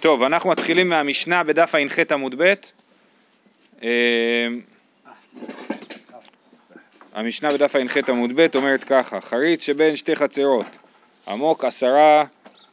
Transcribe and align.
טוב, 0.00 0.22
אנחנו 0.22 0.50
מתחילים 0.50 0.88
מהמשנה 0.88 1.44
בדף 1.44 1.74
ע"ח 1.74 1.98
עמוד 2.12 2.34
ב'. 2.38 2.54
אה, 3.82 3.88
המשנה 7.12 7.52
בדף 7.52 7.76
ע"ח 7.76 7.96
עמוד 8.08 8.30
ב' 8.34 8.46
אומרת 8.54 8.84
ככה, 8.84 9.20
חריץ 9.20 9.62
שבין 9.62 9.96
שתי 9.96 10.16
חצרות, 10.16 10.66
עמוק 11.28 11.64
עשרה 11.64 12.24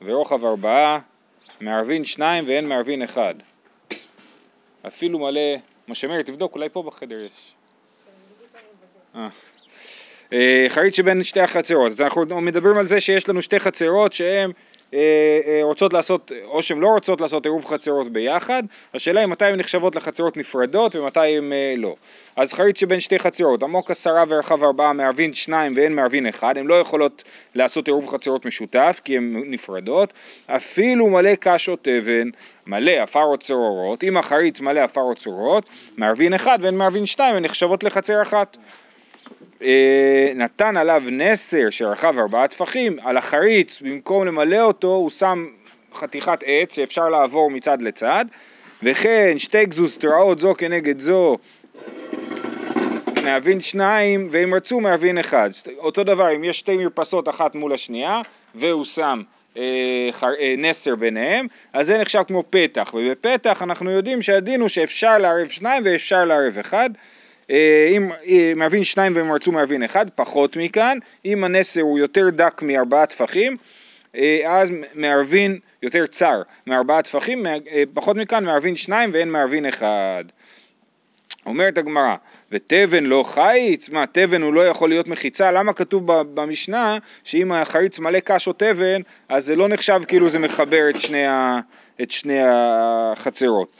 ורוחב 0.01 0.45
ארבעה, 0.45 0.99
מערבין 1.61 2.05
שניים 2.05 2.43
ואין 2.47 2.67
מערבין 2.67 3.01
אחד. 3.01 3.35
אפילו 4.87 5.19
מלא, 5.19 5.55
משה 5.87 6.07
מאיר, 6.07 6.21
תבדוק, 6.21 6.55
אולי 6.55 6.69
פה 6.69 6.83
בחדר 6.83 7.21
יש. 7.21 7.53
אה. 9.15 9.28
אה, 10.33 10.65
חריץ 10.69 10.96
שבין 10.97 11.23
שתי 11.23 11.41
החצרות, 11.41 11.91
אז 11.91 12.01
אנחנו 12.01 12.41
מדברים 12.41 12.78
על 12.78 12.85
זה 12.85 13.01
שיש 13.01 13.29
לנו 13.29 13.41
שתי 13.41 13.59
חצרות 13.59 14.13
שהן 14.13 14.51
רוצות 15.63 15.94
לעשות, 15.94 16.31
או 16.45 16.62
שהן 16.62 16.80
לא 16.80 16.88
רוצות 16.88 17.22
לעשות 17.22 17.45
עירוב 17.45 17.66
חצרות 17.66 18.08
ביחד, 18.08 18.63
השאלה 18.94 19.20
היא 19.20 19.27
מתי 19.27 19.45
הן 19.45 19.59
נחשבות 19.59 19.95
לחצרות 19.95 20.38
נפרדות 20.38 20.95
ומתי 20.95 21.38
הן 21.38 21.53
אה, 21.53 21.73
לא. 21.77 21.95
אז 22.35 22.53
חריץ 22.53 22.80
שבין 22.80 22.99
שתי 22.99 23.20
חצרות, 23.20 23.63
עמוק 23.63 23.91
עשרה 23.91 24.23
ורחב 24.27 24.63
ארבעה 24.63 24.94
מערבין 24.94 25.34
שניים 25.34 25.73
ואין 25.75 25.95
מערבין 25.95 26.27
אחד, 26.27 26.58
הן 26.58 26.67
לא 26.67 26.80
יכולות 26.80 27.23
לעשות 27.55 27.88
עירוב 27.88 28.08
חצרות 28.08 28.45
משותף 28.45 29.02
כי 29.03 29.17
הן 29.17 29.44
נפרדות, 29.45 30.13
אפילו 30.47 31.08
מלא 31.08 31.35
קש 31.35 31.69
או 31.69 31.75
תבן, 31.81 32.30
מלא 32.67 32.91
עפר 32.91 33.23
או 33.23 33.38
צרורות, 33.38 34.03
אם 34.03 34.17
החריץ 34.17 34.59
מלא 34.59 34.80
עפר 34.80 35.02
או 35.02 35.16
צרורות, 35.16 35.69
מערבין 35.97 36.33
אחד 36.33 36.59
ואין 36.61 36.77
מערבין 36.77 37.05
שתיים, 37.05 37.35
הן 37.35 37.44
נחשבות 37.44 37.83
לחצר 37.83 38.22
אחת. 38.22 38.58
אה, 39.62 40.31
נתן 40.36 40.77
עליו 40.77 41.04
נסר 41.12 41.70
שרחב 41.70 42.20
ארבעה 42.20 42.48
טפחים, 42.48 42.98
על 43.04 43.17
החריץ 43.17 43.81
במקום 43.81 44.27
למלא 44.27 44.62
אותו 44.62 44.88
הוא 44.88 45.09
שם 45.09 45.48
חתיכת 45.94 46.40
עץ 46.45 46.76
שאפשר 46.76 47.09
לעבור 47.09 47.52
מצד 47.52 47.81
לצד 47.81 48.26
וכן 48.84 49.38
שתי 49.38 49.66
גזוזתרעות 49.66 50.40
זו 50.40 50.53
כנגד 50.58 51.00
זו 51.00 51.38
מהווין 53.23 53.61
שניים 53.61 54.28
והם 54.31 54.53
רצו 54.53 54.80
מהווין 54.80 55.17
אחד. 55.17 55.50
אותו 55.78 56.03
דבר 56.03 56.36
אם 56.36 56.44
יש 56.44 56.59
שתי 56.59 56.78
מרפסות 56.78 57.30
אחת 57.30 57.56
מול 57.56 57.73
השנייה 57.73 58.22
והוא 58.56 58.86
שם 58.86 59.22
אה, 59.58 60.09
חר, 60.12 60.28
אה, 60.39 60.56
נסר 60.58 60.95
ביניהם 60.95 61.47
אז 61.73 61.88
זה 61.88 61.97
נחשב 61.97 62.23
כמו 62.28 62.44
פתח 62.50 62.94
ובפתח 62.94 63.62
אנחנו 63.62 63.91
יודעים 63.91 64.22
שהדין 64.22 64.62
הוא 64.62 64.69
שאפשר 64.69 65.17
לערב 65.17 65.47
שניים 65.47 65.84
ואפשר 65.86 66.25
לערב 66.25 66.58
אחד. 66.59 66.89
אה, 66.95 67.16
אם 67.50 68.09
אה, 68.28 68.53
מערבין 68.56 68.84
שניים 68.84 69.16
והם 69.16 69.31
רצו 69.31 69.52
מערבין 69.52 69.84
אחד, 69.84 70.09
פחות 70.09 70.58
מכאן, 70.58 70.98
אם 71.26 71.44
הנסר 71.44 71.81
הוא 71.81 72.00
יותר 72.00 72.30
דק 72.30 72.62
מארבעה 72.62 73.06
טפחים, 73.06 73.58
אה, 74.16 74.42
אז 74.45 74.72
מערבין 74.94 75.59
יותר 75.84 76.08
צר 76.08 76.42
מארבעה 76.68 77.02
טפחים, 77.02 77.45
פחות 77.94 78.16
מכאן 78.16 78.45
מערבין 78.45 78.75
שניים 78.75 79.09
ואין 79.14 79.31
מערבין 79.31 79.66
אחד. 79.66 80.23
אומרת 81.48 81.78
הגמרא, 81.78 82.16
ותבן 82.52 83.06
לא 83.06 83.23
חיץ? 83.23 83.90
מה, 83.90 84.06
תבן 84.12 84.42
הוא 84.42 84.53
לא 84.53 84.68
יכול 84.68 84.90
להיות 84.90 85.08
מחיצה? 85.08 85.52
למה 85.52 85.73
כתוב 85.73 86.12
במשנה 86.34 86.98
שאם 87.23 87.52
החריץ 87.52 88.00
מלא 88.00 88.20
קש 88.20 88.48
או 88.48 88.53
תבן, 88.53 89.02
אז 89.30 89.45
זה 89.45 89.56
לא 89.56 89.68
נחשב 89.68 90.02
כאילו 90.08 90.30
זה 90.30 90.40
מחבר 90.40 90.90
את 90.90 91.02
שני, 91.02 91.28
ה, 91.28 91.59
את 92.02 92.12
שני 92.12 92.40
החצרות? 92.44 93.75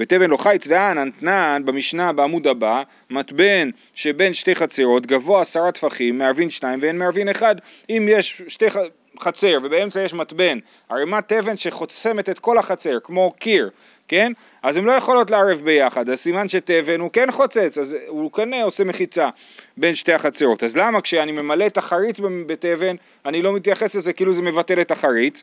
ותבן 0.00 0.30
לא 0.30 0.36
חיץ 0.36 0.66
נתנן 0.68 1.62
במשנה 1.64 2.12
בעמוד 2.12 2.46
הבא, 2.46 2.82
מתבן 3.10 3.70
שבין 3.94 4.34
שתי 4.34 4.54
חצרות 4.54 5.06
גבוה 5.06 5.40
עשרה 5.40 5.72
טפחים, 5.72 6.18
מערבין 6.18 6.50
שתיים 6.50 6.78
ואין 6.82 6.98
מערבין 6.98 7.28
אחד. 7.28 7.54
אם 7.90 8.06
יש 8.10 8.42
שתי 8.48 8.66
חצר 9.20 9.58
ובאמצע 9.62 10.00
יש 10.00 10.14
מתבן, 10.14 10.58
ערימת 10.88 11.32
תבן 11.32 11.56
שחוסמת 11.56 12.28
את 12.28 12.38
כל 12.38 12.58
החצר, 12.58 12.98
כמו 13.04 13.32
קיר, 13.38 13.70
כן? 14.08 14.32
אז 14.62 14.76
הן 14.76 14.84
לא 14.84 14.92
יכולות 14.92 15.30
לערב 15.30 15.60
ביחד, 15.64 16.08
אז 16.08 16.18
סימן 16.18 16.48
שתבן 16.48 17.00
הוא 17.00 17.10
כן 17.12 17.30
חוצץ, 17.30 17.78
אז 17.78 17.96
הוא 18.08 18.32
כן 18.32 18.54
עושה 18.62 18.84
מחיצה 18.84 19.28
בין 19.76 19.94
שתי 19.94 20.12
החצרות. 20.12 20.62
אז 20.62 20.76
למה 20.76 21.00
כשאני 21.00 21.32
ממלא 21.32 21.66
את 21.66 21.78
החריץ 21.78 22.20
בתבן, 22.46 22.96
אני 23.26 23.42
לא 23.42 23.52
מתייחס 23.52 23.94
לזה 23.94 24.12
כאילו 24.12 24.32
זה 24.32 24.42
מבטל 24.42 24.80
את 24.80 24.90
החריץ? 24.90 25.42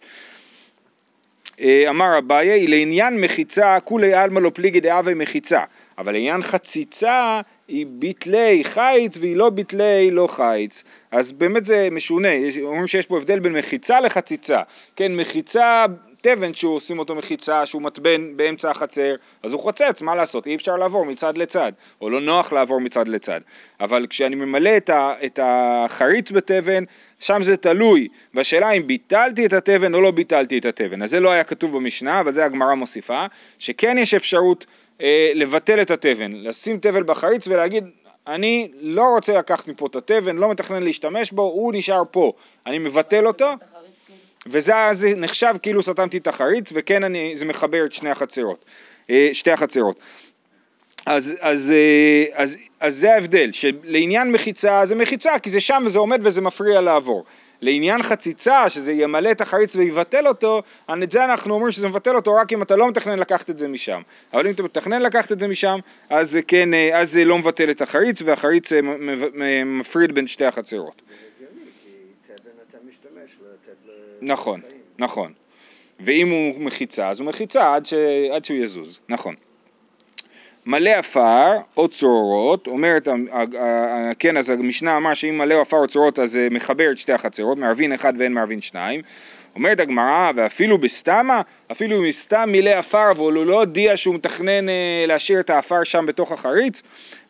אה, 1.62 1.90
אמר 1.90 2.18
אביי, 2.18 2.68
לעניין 2.68 3.22
מחיצה 3.22 3.80
כולי 3.80 4.14
עלמא 4.14 4.40
לא 4.40 4.52
פליגי 4.54 4.80
דאבי 4.80 5.14
מחיצה, 5.14 5.64
אבל 5.98 6.12
לעניין 6.14 6.44
חציצה 6.44 7.42
היא 7.68 7.86
ביטלי 7.90 8.64
חיץ 8.64 9.18
והיא 9.18 9.36
לא 9.36 9.50
ביטלי 9.50 10.12
לא 10.12 10.28
חיץ. 10.28 10.84
אז 11.12 11.32
באמת 11.32 11.66
זה 11.66 11.88
משונה, 11.92 12.30
אומרים 12.62 12.88
שיש 12.88 13.06
פה 13.06 13.18
הבדל 13.18 13.40
בין 13.40 13.54
מחיצה 13.54 14.00
לחציצה. 14.00 14.62
כן, 14.96 15.16
מחיצה, 15.16 15.86
תבן 16.28 16.54
שהוא 16.54 16.76
עושים 16.76 17.00
אותו 17.00 17.16
מחיצה, 17.16 17.66
שהוא 17.66 17.82
מטבן 17.82 18.38
באמצע 18.38 18.72
החצר, 18.72 19.16
אז 19.44 19.54
הוא 19.54 19.62
חוצץ, 19.62 20.02
מה 20.02 20.16
לעשות, 20.16 20.48
אי 20.48 20.56
אפשר 20.56 20.76
לעבור 20.76 21.06
מצד 21.06 21.38
לצד, 21.38 21.72
או 22.02 22.10
לא 22.10 22.22
נוח 22.22 22.54
לעבור 22.54 22.82
מצד 22.82 23.08
לצד. 23.08 23.42
אבל 23.80 24.08
כשאני 24.10 24.36
ממלא 24.36 24.78
את, 24.78 24.90
ה, 24.90 25.14
את 25.26 25.40
החריץ 25.44 26.32
בתבן, 26.32 26.84
שם 27.20 27.42
זה 27.42 27.58
תלוי 27.58 28.08
בשאלה 28.34 28.72
אם 28.72 28.88
ביטלתי 28.88 29.46
את 29.46 29.54
התבן 29.54 29.94
או 29.94 30.02
לא 30.02 30.12
ביטלתי 30.12 30.58
את 30.58 30.66
התבן. 30.66 31.02
אז 31.02 31.10
זה 31.10 31.20
לא 31.20 31.32
היה 31.32 31.44
כתוב 31.44 31.76
במשנה, 31.76 32.20
אבל 32.20 32.32
זה 32.32 32.46
הגמרא 32.46 32.74
מוסיפה, 32.74 33.26
שכן 33.60 33.98
יש 33.98 34.14
אפשרות 34.14 34.66
אה, 35.02 35.32
לבטל 35.36 35.82
את 35.82 35.92
התבן, 35.92 36.32
לשים 36.32 36.80
תבל 36.80 37.04
בחריץ 37.04 37.48
ולהגיד 37.48 37.84
אני 38.28 38.72
לא 38.82 39.04
רוצה 39.16 39.38
לקחת 39.38 39.68
מפה 39.68 39.86
את 39.86 39.96
התבן, 39.96 40.38
לא 40.38 40.52
מתכנן 40.52 40.84
להשתמש 40.84 41.32
בו, 41.32 41.42
הוא 41.42 41.74
נשאר 41.74 42.04
פה, 42.12 42.34
אני 42.66 42.80
מבטל 42.80 43.28
אותו 43.28 43.54
וזה 44.50 44.74
זה 44.92 45.14
נחשב 45.16 45.56
כאילו 45.62 45.84
סתמתי 45.84 46.18
את 46.18 46.28
החריץ 46.28 46.72
וכן 46.76 47.04
אני, 47.04 47.38
זה 47.38 47.46
מחבר 47.46 47.86
את 47.86 47.92
שני 47.92 48.10
החצרות, 48.10 48.66
אה, 49.10 49.30
שתי 49.34 49.52
החצרות. 49.52 50.00
אז, 51.06 51.34
אז, 51.40 51.72
אה, 51.72 52.26
אז, 52.34 52.58
אז 52.80 52.96
זה 52.96 53.14
ההבדל, 53.14 53.52
שלעניין 53.52 54.32
מחיצה 54.32 54.86
זה 54.86 54.96
מחיצה 54.96 55.40
כי 55.40 55.50
זה 55.50 55.62
שם 55.62 55.84
וזה 55.86 56.00
עומד 56.00 56.20
וזה 56.24 56.42
מפריע 56.42 56.82
לעבור. 56.82 57.24
לעניין 57.62 58.04
חציצה, 58.04 58.70
שזה 58.70 58.94
ימלא 58.94 59.32
את 59.32 59.42
החריץ 59.42 59.76
ויבטל 59.76 60.28
אותו, 60.28 60.62
את 61.04 61.12
זה 61.12 61.26
אנחנו 61.26 61.54
אומרים 61.54 61.72
שזה 61.72 61.88
מבטל 61.88 62.16
אותו 62.16 62.34
רק 62.34 62.54
אם 62.54 62.62
אתה 62.62 62.76
לא 62.76 62.90
מתכנן 62.90 63.20
לקחת 63.20 63.50
את 63.50 63.60
זה 63.60 63.68
משם. 63.68 64.02
אבל 64.34 64.48
אם 64.48 64.54
אתה 64.54 64.64
מתכנן 64.64 65.02
לקחת 65.02 65.32
את 65.32 65.40
זה 65.40 65.48
משם, 65.48 65.80
אז 66.10 66.40
כן, 66.48 66.74
אה, 66.74 67.00
אז 67.00 67.12
זה 67.12 67.26
לא 67.26 67.38
מבטל 67.38 67.72
את 67.72 67.82
החריץ, 67.82 68.22
והחריץ 68.26 68.72
מפריד 69.66 70.16
בין 70.16 70.28
שתי 70.28 70.46
החצרות. 70.46 71.02
נכון, 74.22 74.62
נכון. 75.00 75.34
ואם 76.00 76.30
הוא 76.30 76.62
מחיצה, 76.62 77.10
אז 77.10 77.20
הוא 77.20 77.28
מחיצה 77.28 77.76
עד, 77.76 77.86
ש... 77.86 77.94
עד 78.32 78.46
שהוא 78.46 78.58
יזוז, 78.58 79.00
נכון. 79.10 79.36
מלא 80.66 80.90
עפר 80.90 81.58
או 81.78 81.88
צרורות, 81.88 82.68
אומרת, 82.68 83.08
כן, 84.20 84.38
אז 84.38 84.50
המשנה 84.50 84.98
אמר 84.98 85.14
שאם 85.14 85.38
מלא 85.38 85.62
עפר 85.62 85.78
או 85.78 85.88
צרורות 85.88 86.20
אז 86.20 86.32
זה 86.32 86.48
מחבר 86.52 86.92
את 86.92 86.98
שתי 86.98 87.14
החצרות, 87.14 87.58
מערבין 87.58 87.94
אחד 87.94 88.14
ואין 88.18 88.34
מערבין 88.34 88.62
שניים. 88.62 89.02
אומרת 89.56 89.80
הגמרא, 89.80 90.32
ואפילו 90.36 90.78
בסתמה, 90.78 91.42
אפילו 91.72 92.06
אם 92.06 92.12
סתם 92.12 92.50
מילא 92.52 92.70
עפר 92.70 93.12
אבל 93.12 93.34
הוא 93.34 93.46
לא 93.46 93.60
הודיע 93.60 93.98
שהוא 93.98 94.16
מתכנן 94.16 94.70
אה, 94.70 95.06
להשאיר 95.08 95.40
את 95.40 95.50
העפר 95.50 95.84
שם 95.84 96.06
בתוך 96.06 96.32
החריץ, 96.32 96.82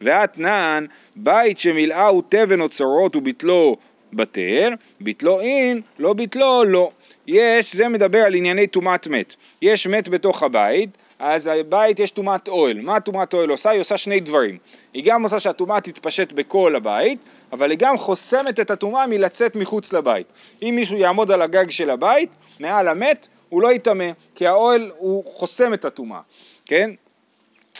ואתנן, 0.02 0.86
בית 1.16 1.60
שמילאהו 1.60 2.22
תבן 2.22 2.62
או 2.62 2.70
צרורות 2.70 3.16
וביטלו 3.16 3.78
בטל, 4.18 4.74
ביטלו 5.02 5.40
אין, 5.40 5.82
לא 6.00 6.14
ביטלו 6.14 6.64
לא. 6.64 6.92
יש, 7.28 7.76
זה 7.76 7.88
מדבר 7.88 8.20
על 8.20 8.36
ענייני 8.36 8.68
טומאת 8.68 9.08
מת. 9.08 9.36
יש 9.62 9.88
מת 9.88 10.10
בתוך 10.10 10.44
הבית, 10.44 10.90
אז 11.20 11.48
הבית 11.48 12.00
יש 12.00 12.12
טומאת 12.12 12.48
אוהל. 12.48 12.82
מה 12.82 13.00
טומאת 13.00 13.34
אוהל 13.34 13.50
עושה? 13.50 13.70
היא 13.70 13.82
עושה 13.82 13.98
שני 13.98 14.20
דברים. 14.20 14.58
היא 14.94 15.04
גם 15.06 15.24
עושה 15.24 15.40
שהטומאה 15.40 15.82
תתפשט 15.82 16.32
בכל 16.32 16.76
הבית, 16.76 17.20
אבל 17.52 17.70
היא 17.72 17.80
גם 17.80 17.98
חוסמת 17.98 18.60
את 18.60 18.72
הטומאה 18.72 19.08
מלצאת 19.08 19.56
מחוץ 19.56 19.94
לבית. 19.94 20.28
אם 20.62 20.74
מישהו 20.76 20.98
יעמוד 20.98 21.32
על 21.32 21.42
הגג 21.42 21.70
של 21.70 21.90
הבית, 21.90 22.30
מעל 22.60 22.88
המת, 22.88 23.28
הוא 23.50 23.62
לא 23.62 23.72
יטמא, 23.72 24.10
כי 24.36 24.48
האוהל 24.48 24.92
הוא 24.98 25.24
חוסם 25.26 25.74
את 25.74 25.86
הטומאה, 25.86 26.20
כן? 26.66 26.92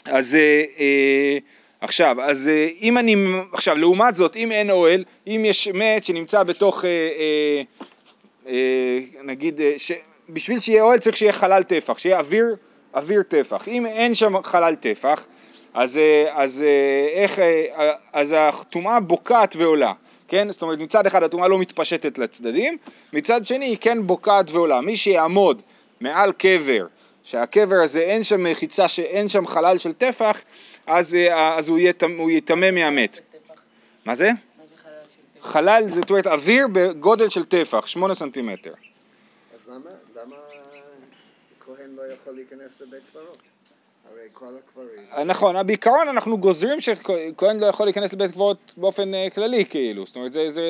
אז 0.06 0.36
אה, 0.36 0.64
אה, 0.80 1.38
עכשיו, 1.82 2.22
אז 2.22 2.48
אה, 2.48 2.68
אם 2.82 2.98
אני, 2.98 3.16
עכשיו 3.54 3.78
לעומת 3.78 4.16
זאת, 4.16 4.36
אם 4.36 4.52
אין 4.52 4.72
אוהל, 4.72 5.04
אם 5.28 5.42
יש 5.46 5.68
מת 5.68 6.06
שנמצא 6.06 6.44
בתוך, 6.44 6.86
אה, 6.86 6.90
אה, 6.90 7.62
אה, 8.48 9.00
נגיד, 9.24 9.62
אה, 9.62 9.74
ש, 9.78 9.92
בשביל 10.30 10.60
שיהיה 10.60 10.84
אוהל 10.84 11.00
צריך 11.00 11.18
שיהיה 11.18 11.34
חלל 11.34 11.64
טפח, 11.64 11.98
שיהיה 11.98 12.20
אוויר 12.20 12.56
אוויר 12.98 13.24
טפח. 13.24 13.68
אם 13.68 13.86
אין 13.86 14.16
שם 14.16 14.44
חלל 14.44 14.76
טפח, 14.76 15.28
אז, 15.74 15.98
אה, 15.98 16.26
אז, 16.34 16.64
אה, 16.68 17.22
איך, 17.22 17.40
אה, 17.40 17.92
אז 18.14 18.36
הטומאה 18.38 19.00
בוקעת 19.00 19.56
ועולה, 19.56 19.94
כן? 20.28 20.52
זאת 20.52 20.62
אומרת 20.62 20.80
מצד 20.80 21.06
אחד 21.08 21.24
הטומאה 21.24 21.48
לא 21.48 21.60
מתפשטת 21.60 22.18
לצדדים, 22.18 22.78
מצד 23.14 23.46
שני 23.46 23.66
היא 23.66 23.78
כן 23.82 24.08
בוקעת 24.08 24.52
ועולה. 24.52 24.82
מי 24.82 24.98
שיעמוד 24.98 25.62
מעל 26.02 26.32
קבר, 26.32 26.86
שהקבר 27.24 27.76
הזה 27.84 28.00
אין 28.00 28.24
שם 28.24 28.44
מחיצה, 28.44 28.88
שאין 28.88 29.28
שם 29.28 29.48
חלל 29.48 29.78
של 29.78 29.94
טפח, 29.94 30.42
אז, 30.88 31.18
אז 31.34 31.70
הוא, 31.70 31.80
הוא 32.18 32.32
יטמא 32.32 32.72
מהמת. 32.72 33.20
מה 34.06 34.16
זה? 34.16 34.32
חלל 35.42 35.84
זאת 35.88 36.10
אומרת 36.10 36.28
אוויר 36.28 36.68
בגודל 36.74 37.30
של 37.30 37.46
טפח, 37.46 37.88
שמונה 37.88 38.14
סנטימטר. 38.14 38.74
אז 38.74 39.70
למה, 39.70 39.90
למה 40.16 40.36
כהן 41.60 41.96
לא 41.96 42.02
יכול 42.14 42.34
להיכנס 42.34 42.82
לבית 42.82 43.04
קברות. 43.12 43.38
הרי 44.12 44.28
כל 44.34 44.46
הקברים... 44.58 45.28
נכון, 45.28 45.68
בעיקרון 45.68 46.08
אנחנו 46.08 46.38
גוזרים 46.38 46.82
שכהן 46.82 47.60
לא 47.60 47.66
יכול 47.66 47.86
להיכנס 47.86 48.14
לבית 48.14 48.32
קברות 48.32 48.74
באופן 48.78 49.14
אה, 49.14 49.28
כללי 49.30 49.66
כאילו, 49.66 50.06
זאת 50.06 50.16
אומרת 50.16 50.34
זה, 50.34 50.50
זה 50.50 50.62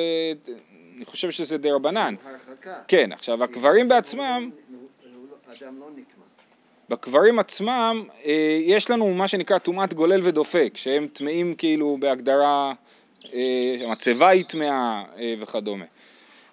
אני 0.96 1.04
חושב 1.04 1.30
שזה 1.30 1.58
די 1.58 1.70
רבנן. 1.70 2.14
הרחקה. 2.24 2.74
כן, 2.88 3.12
עכשיו 3.12 3.44
הקברים 3.44 3.88
בעצמם, 3.88 4.50
לא- 5.12 5.54
אדם 5.60 5.78
לא 5.78 5.90
נטמע. 5.90 6.24
בקברים 6.88 7.38
עצמם 7.38 8.04
אה, 8.24 8.58
יש 8.62 8.90
לנו 8.90 9.14
מה 9.14 9.28
שנקרא 9.28 9.58
טומאת 9.58 9.94
גולל 9.94 10.20
ודופק, 10.24 10.72
שהם 10.74 11.06
טמאים 11.12 11.54
כאילו 11.54 11.96
בהגדרה, 12.00 12.72
אה, 13.34 13.76
המצבה 13.84 14.28
היא 14.28 14.44
טמאה 14.44 15.02
אה, 15.18 15.34
וכדומה. 15.40 15.84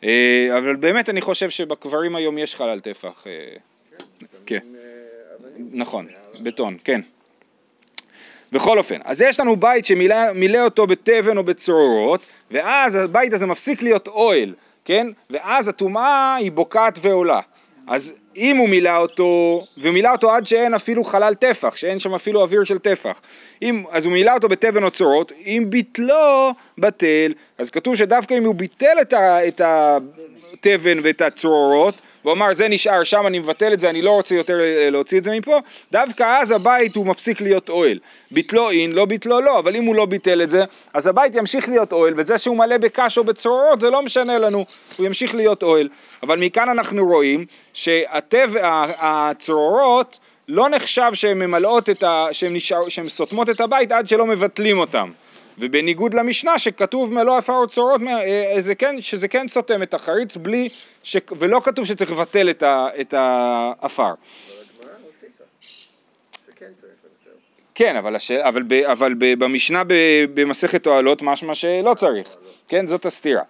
אה, 0.03 0.57
אבל 0.57 0.75
באמת 0.75 1.09
אני 1.09 1.21
חושב 1.21 1.49
שבקברים 1.49 2.15
היום 2.15 2.37
יש 2.37 2.55
חלל 2.55 2.79
טפח. 2.79 3.25
כן. 4.45 4.59
נכון, 5.71 6.07
בטון, 6.39 6.77
כן. 6.83 7.01
בכל 8.51 8.77
אופן, 8.77 8.99
אז 9.03 9.21
יש 9.21 9.39
לנו 9.39 9.55
בית 9.55 9.85
שמילא 9.85 10.63
אותו 10.63 10.87
בתבן 10.87 11.37
או 11.37 11.43
בצרורות, 11.43 12.21
ואז 12.51 12.95
הבית 12.95 13.33
הזה 13.33 13.45
מפסיק 13.45 13.83
להיות 13.83 14.07
אוהל, 14.07 14.53
כן? 14.85 15.07
ואז 15.29 15.67
הטומאה 15.67 16.35
היא 16.35 16.51
בוקעת 16.51 16.99
ועולה. 17.01 17.39
אז 17.87 18.13
אם 18.35 18.57
הוא 18.57 18.69
מילא 18.69 18.97
אותו, 18.97 19.61
ומילא 19.77 20.09
אותו 20.11 20.31
עד 20.31 20.45
שאין 20.45 20.73
אפילו 20.73 21.03
חלל 21.03 21.33
טפח, 21.33 21.75
שאין 21.75 21.99
שם 21.99 22.13
אפילו 22.13 22.41
אוויר 22.41 22.63
של 22.63 22.79
טפח, 22.79 23.21
אם, 23.61 23.83
אז 23.91 24.05
הוא 24.05 24.13
מילא 24.13 24.31
אותו 24.33 24.49
בתבן 24.49 24.83
או 24.83 24.91
צרורות, 24.91 25.31
אם 25.45 25.65
ביטלו 25.69 26.51
בטל, 26.77 27.33
אז 27.57 27.69
כתוב 27.69 27.95
שדווקא 27.95 28.33
אם 28.33 28.45
הוא 28.45 28.55
ביטל 28.55 28.97
את, 29.01 29.13
ה, 29.13 29.47
את 29.47 29.61
התבן 29.65 30.97
ואת 31.03 31.21
הצרורות, 31.21 31.95
והוא 32.25 32.33
אמר 32.33 32.53
זה 32.53 32.67
נשאר 32.67 33.03
שם 33.03 33.27
אני 33.27 33.39
מבטל 33.39 33.73
את 33.73 33.79
זה 33.79 33.89
אני 33.89 34.01
לא 34.01 34.11
רוצה 34.11 34.35
יותר 34.35 34.59
אה, 34.59 34.89
להוציא 34.89 35.17
את 35.17 35.23
זה 35.23 35.31
מפה. 35.31 35.59
דווקא 35.91 36.41
אז 36.41 36.51
הבית 36.51 36.95
הוא 36.95 37.05
מפסיק 37.05 37.41
להיות 37.41 37.69
אוהל. 37.69 37.99
ביטלו 38.31 38.69
אין 38.69 38.91
לא 38.91 39.05
ביטלו 39.05 39.41
לא 39.41 39.59
אבל 39.59 39.75
אם 39.75 39.83
הוא 39.83 39.95
לא 39.95 40.05
ביטל 40.05 40.41
את 40.41 40.49
זה 40.49 40.63
אז 40.93 41.07
הבית 41.07 41.35
ימשיך 41.35 41.69
להיות 41.69 41.93
אוהל 41.93 42.13
וזה 42.17 42.37
שהוא 42.37 42.57
מלא 42.57 42.77
בקש 42.77 43.17
או 43.17 43.23
בצרורות 43.23 43.81
זה 43.81 43.89
לא 43.89 44.01
משנה 44.01 44.37
לנו 44.37 44.65
הוא 44.97 45.05
ימשיך 45.05 45.35
להיות 45.35 45.63
אוהל. 45.63 45.89
אבל 46.23 46.39
מכאן 46.39 46.69
אנחנו 46.69 47.05
רואים 47.05 47.45
שהצרורות 48.63 50.19
לא 50.47 50.69
נחשב 50.69 51.11
שהן 51.13 51.39
ממלאות 51.39 51.89
את 51.89 52.03
ה... 52.03 52.27
שהן, 52.31 52.53
נשאר... 52.55 52.89
סותמות 53.07 53.49
את 53.49 53.61
הבית 53.61 53.91
עד 53.91 54.07
שלא 54.07 54.25
מבטלים 54.25 54.77
אותן 54.77 55.09
ובניגוד 55.57 56.13
למשנה 56.13 56.57
שכתוב 56.57 57.13
מלוא 57.13 57.37
עפר 57.37 57.53
וצרורות 57.53 58.01
אה, 58.01 58.55
זה 58.61 58.75
כן, 58.75 59.01
שזה 59.01 59.27
כן 59.27 59.47
סותם 59.47 59.83
את 59.83 59.93
החריץ 59.93 60.37
בלי 60.37 60.69
ש... 61.03 61.17
ולא 61.39 61.61
כתוב 61.63 61.85
שצריך 61.85 62.11
לבטל 62.11 62.49
את, 62.49 62.63
ה... 62.63 62.87
את 63.01 63.13
לבטל. 63.17 64.13
כן, 67.75 67.95
אבל, 67.95 68.15
הש... 68.15 68.31
אבל, 68.31 68.63
ב... 68.67 68.73
אבל 68.73 69.13
ב... 69.13 69.39
במשנה 69.39 69.83
ב... 69.83 69.93
במסכת 70.33 70.87
אוהלות 70.87 71.21
משמע 71.21 71.55
שלא 71.55 71.93
צריך, 71.93 72.35
כן, 72.67 72.87
זאת 72.87 73.05
הסתירה. 73.05 73.43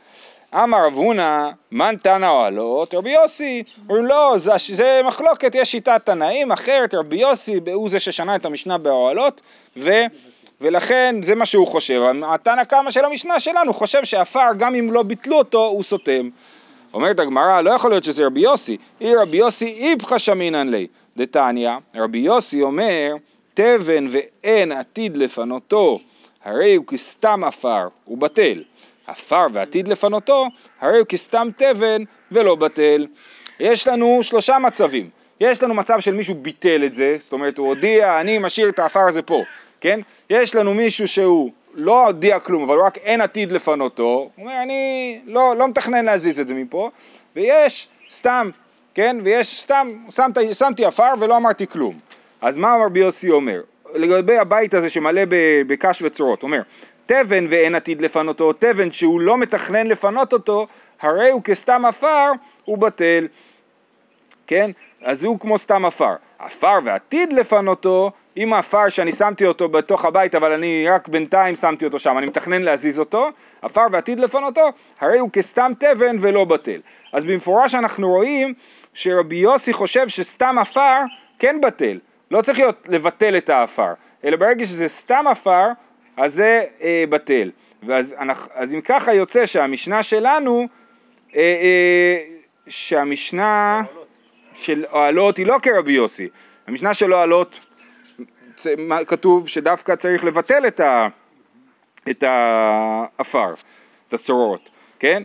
אמר 0.54 0.86
רב 0.88 0.94
הונא, 0.94 1.50
מן 1.72 1.96
תנא 2.04 2.26
אוהלות? 2.26 2.94
רבי 2.94 3.10
יוסי, 3.10 3.64
אומרים 3.90 4.06
לא, 4.06 4.34
זה, 4.38 4.52
זה 4.74 5.02
מחלוקת, 5.08 5.56
יש 5.56 5.72
שיטת 5.72 6.02
תנאים 6.06 6.52
אחרת, 6.52 6.94
רבי 6.94 7.16
יוסי 7.16 7.60
הוא 7.74 7.90
זה 7.90 8.00
ששנה 8.00 8.36
את 8.36 8.46
המשנה 8.46 8.78
באוהלות, 8.78 9.42
ו... 9.78 9.92
ולכן 10.62 11.16
זה 11.22 11.36
מה 11.36 11.46
שהוא 11.46 11.68
חושב. 11.68 12.02
התנא 12.28 12.64
קמא 12.64 12.92
של 12.92 13.06
המשנה 13.06 13.40
שלנו 13.40 13.74
חושב 13.74 14.06
שעפר 14.06 14.48
גם 14.58 14.76
אם 14.76 14.92
לא 14.92 15.04
ביטלו 15.04 15.38
אותו 15.38 15.66
הוא 15.66 15.84
סותם. 15.84 16.30
אומרת 16.94 17.20
הגמרא 17.20 17.62
לא 17.62 17.72
יכול 17.72 17.92
להיות 17.92 18.04
שזה 18.04 18.26
רבי 18.26 18.40
יוסי, 18.40 18.78
אי 19.02 19.16
רבי 19.16 19.38
יוסי 19.38 19.78
איפכא 19.80 20.18
שמינן 20.18 20.68
ליה, 20.70 20.88
דתניא, 21.18 21.72
רבי 21.96 22.18
יוסי 22.18 22.62
אומר 22.62 23.16
תבן 23.54 24.08
ואין 24.10 24.72
עתיד 24.72 25.18
לפנותו, 25.18 26.00
הרי 26.46 26.76
הוא 26.76 26.86
כסתם 26.86 27.44
עפר, 27.44 27.88
הוא 28.06 28.18
בטל. 28.18 28.64
עפר 29.08 29.46
ועתיד 29.54 29.88
לפנותו, 29.88 30.48
הרי 30.82 30.98
הוא 30.98 31.06
כסתם 31.06 31.48
תבן 31.58 32.04
ולא 32.32 32.56
בטל. 32.56 33.08
יש 33.60 33.88
לנו 33.88 34.20
שלושה 34.22 34.60
מצבים. 34.60 35.10
יש 35.40 35.64
לנו 35.64 35.74
מצב 35.74 36.00
של 36.00 36.14
מישהו 36.14 36.36
ביטל 36.36 36.84
את 36.86 36.94
זה, 36.94 37.18
זאת 37.20 37.34
אומרת 37.34 37.58
הוא 37.58 37.68
הודיע 37.68 38.22
אני 38.22 38.38
משאיר 38.38 38.70
את 38.70 38.80
העפר 38.80 39.08
הזה 39.08 39.22
פה, 39.22 39.44
כן? 39.82 40.00
יש 40.30 40.56
לנו 40.56 40.74
מישהו 40.74 41.08
שהוא 41.08 41.52
לא 41.74 42.06
הודיע 42.06 42.40
כלום, 42.40 42.64
אבל 42.64 42.80
רק 42.86 42.98
אין 42.98 43.22
עתיד 43.22 43.52
לפנותו, 43.52 44.04
הוא 44.04 44.30
אומר 44.38 44.62
אני 44.62 45.20
לא, 45.26 45.56
לא 45.58 45.68
מתכנן 45.68 46.06
להזיז 46.06 46.40
את 46.40 46.48
זה 46.48 46.54
מפה, 46.54 46.90
ויש 47.36 47.88
סתם, 48.10 48.50
כן? 48.94 49.18
ויש 49.24 49.62
סתם, 49.62 49.88
שמת, 50.10 50.38
שמתי 50.54 50.86
עפר 50.86 51.14
ולא 51.20 51.38
אמרתי 51.38 51.68
כלום. 51.68 51.94
אז 52.42 52.58
מה 52.58 52.76
רבי 52.86 53.00
יוסי 53.00 53.30
אומר? 53.30 53.62
לגבי 53.94 54.38
הבית 54.38 54.74
הזה 54.74 54.90
שמלא 54.90 55.22
בקש 55.68 56.02
וצרורות, 56.02 56.44
אומר 56.44 56.62
תבן 57.06 57.48
ואין 57.50 57.76
עתיד 57.76 58.02
לפנותו, 58.02 58.54
תבן 58.54 58.92
שהוא 58.92 59.22
לא 59.22 59.38
מתכנן 59.38 59.88
לפנות 59.88 60.34
אותו, 60.34 60.68
הרי 61.02 61.30
הוא 61.30 61.42
כסתם 61.44 61.86
עפר, 61.86 62.32
הוא 62.66 62.78
בטל, 62.78 63.28
כן? 64.48 64.72
אז 65.02 65.24
הוא 65.24 65.40
כמו 65.40 65.58
סתם 65.58 65.86
עפר. 65.86 66.16
עפר 66.40 66.80
ועתיד 66.84 67.34
לפנותו, 67.34 68.12
אם 68.38 68.54
העפר 68.54 68.90
שאני 68.90 69.12
שמתי 69.12 69.46
אותו 69.46 69.70
בתוך 69.70 70.06
הבית 70.06 70.36
אבל 70.36 70.54
אני 70.54 70.86
רק 70.90 71.08
בינתיים 71.08 71.56
שמתי 71.56 71.86
אותו 71.86 72.00
שם, 72.00 72.18
אני 72.18 72.26
מתכנן 72.26 72.62
להזיז 72.62 73.00
אותו, 73.00 73.30
עפר 73.62 73.82
ועתיד 73.92 74.20
לפנותו, 74.20 74.70
הרי 75.00 75.20
הוא 75.20 75.30
כסתם 75.34 75.72
תבן 75.80 76.18
ולא 76.22 76.46
בטל. 76.46 76.82
אז 77.14 77.26
במפורש 77.26 77.76
אנחנו 77.76 78.10
רואים 78.10 78.54
שרבי 78.94 79.36
יוסי 79.36 79.74
חושב 79.74 80.08
שסתם 80.08 80.56
עפר 80.60 81.02
כן 81.40 81.62
בטל, 81.62 82.00
לא 82.32 82.42
צריך 82.42 82.60
להיות 82.60 82.88
לבטל 82.90 83.38
את 83.38 83.50
העפר, 83.50 83.94
אלא 84.26 84.38
ברגע 84.38 84.66
שזה 84.66 84.88
סתם 84.88 85.26
עפר, 85.28 85.68
אז 86.18 86.34
זה 86.34 86.64
אה, 86.82 87.04
בטל. 87.10 87.52
ואז 87.84 88.16
אנחנו, 88.20 88.52
אז 88.54 88.74
אם 88.74 88.82
ככה 88.82 89.14
יוצא 89.14 89.46
שהמשנה 89.46 90.04
שלנו, 90.04 90.68
אה, 91.36 91.42
אה, 91.42 92.24
שהמשנה 92.68 93.82
של 94.54 94.86
אוהלות 94.92 95.38
היא 95.38 95.46
לא 95.46 95.58
כרבי 95.62 95.94
יוסי, 95.94 96.28
המשנה 96.68 96.94
של 96.94 97.14
אוהלות 97.14 97.66
כתוב 99.08 99.48
שדווקא 99.48 99.96
צריך 99.96 100.24
לבטל 100.24 100.68
את, 102.10 102.24
העפר, 102.24 103.54
את 104.08 104.14
הצרורות, 104.14 104.70
כן? 105.00 105.24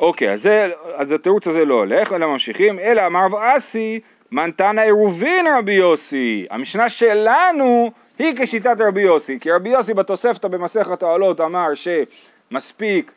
אוקיי, 0.00 0.32
אז, 0.32 0.42
זה, 0.42 0.70
אז 0.96 1.12
התירוץ 1.12 1.46
הזה 1.46 1.64
לא 1.64 1.74
הולך, 1.74 2.12
אלא 2.12 2.26
ממשיכים, 2.26 2.78
אלא 2.78 3.06
אמר 3.06 3.24
רב 3.24 3.34
אסי, 3.34 4.00
מנתנא 4.32 4.80
עירובין 4.80 5.46
רבי 5.58 5.72
יוסי, 5.72 6.46
המשנה 6.50 6.88
שלנו 6.88 7.90
היא 8.18 8.34
כשיטת 8.38 8.76
רבי 8.80 9.00
יוסי, 9.00 9.40
כי 9.40 9.50
רבי 9.50 9.68
יוסי 9.68 9.94
בתוספתא 9.94 10.48
במסכת 10.48 11.02
העולות 11.02 11.40
אמר 11.40 11.68
שמספיק 11.74 13.12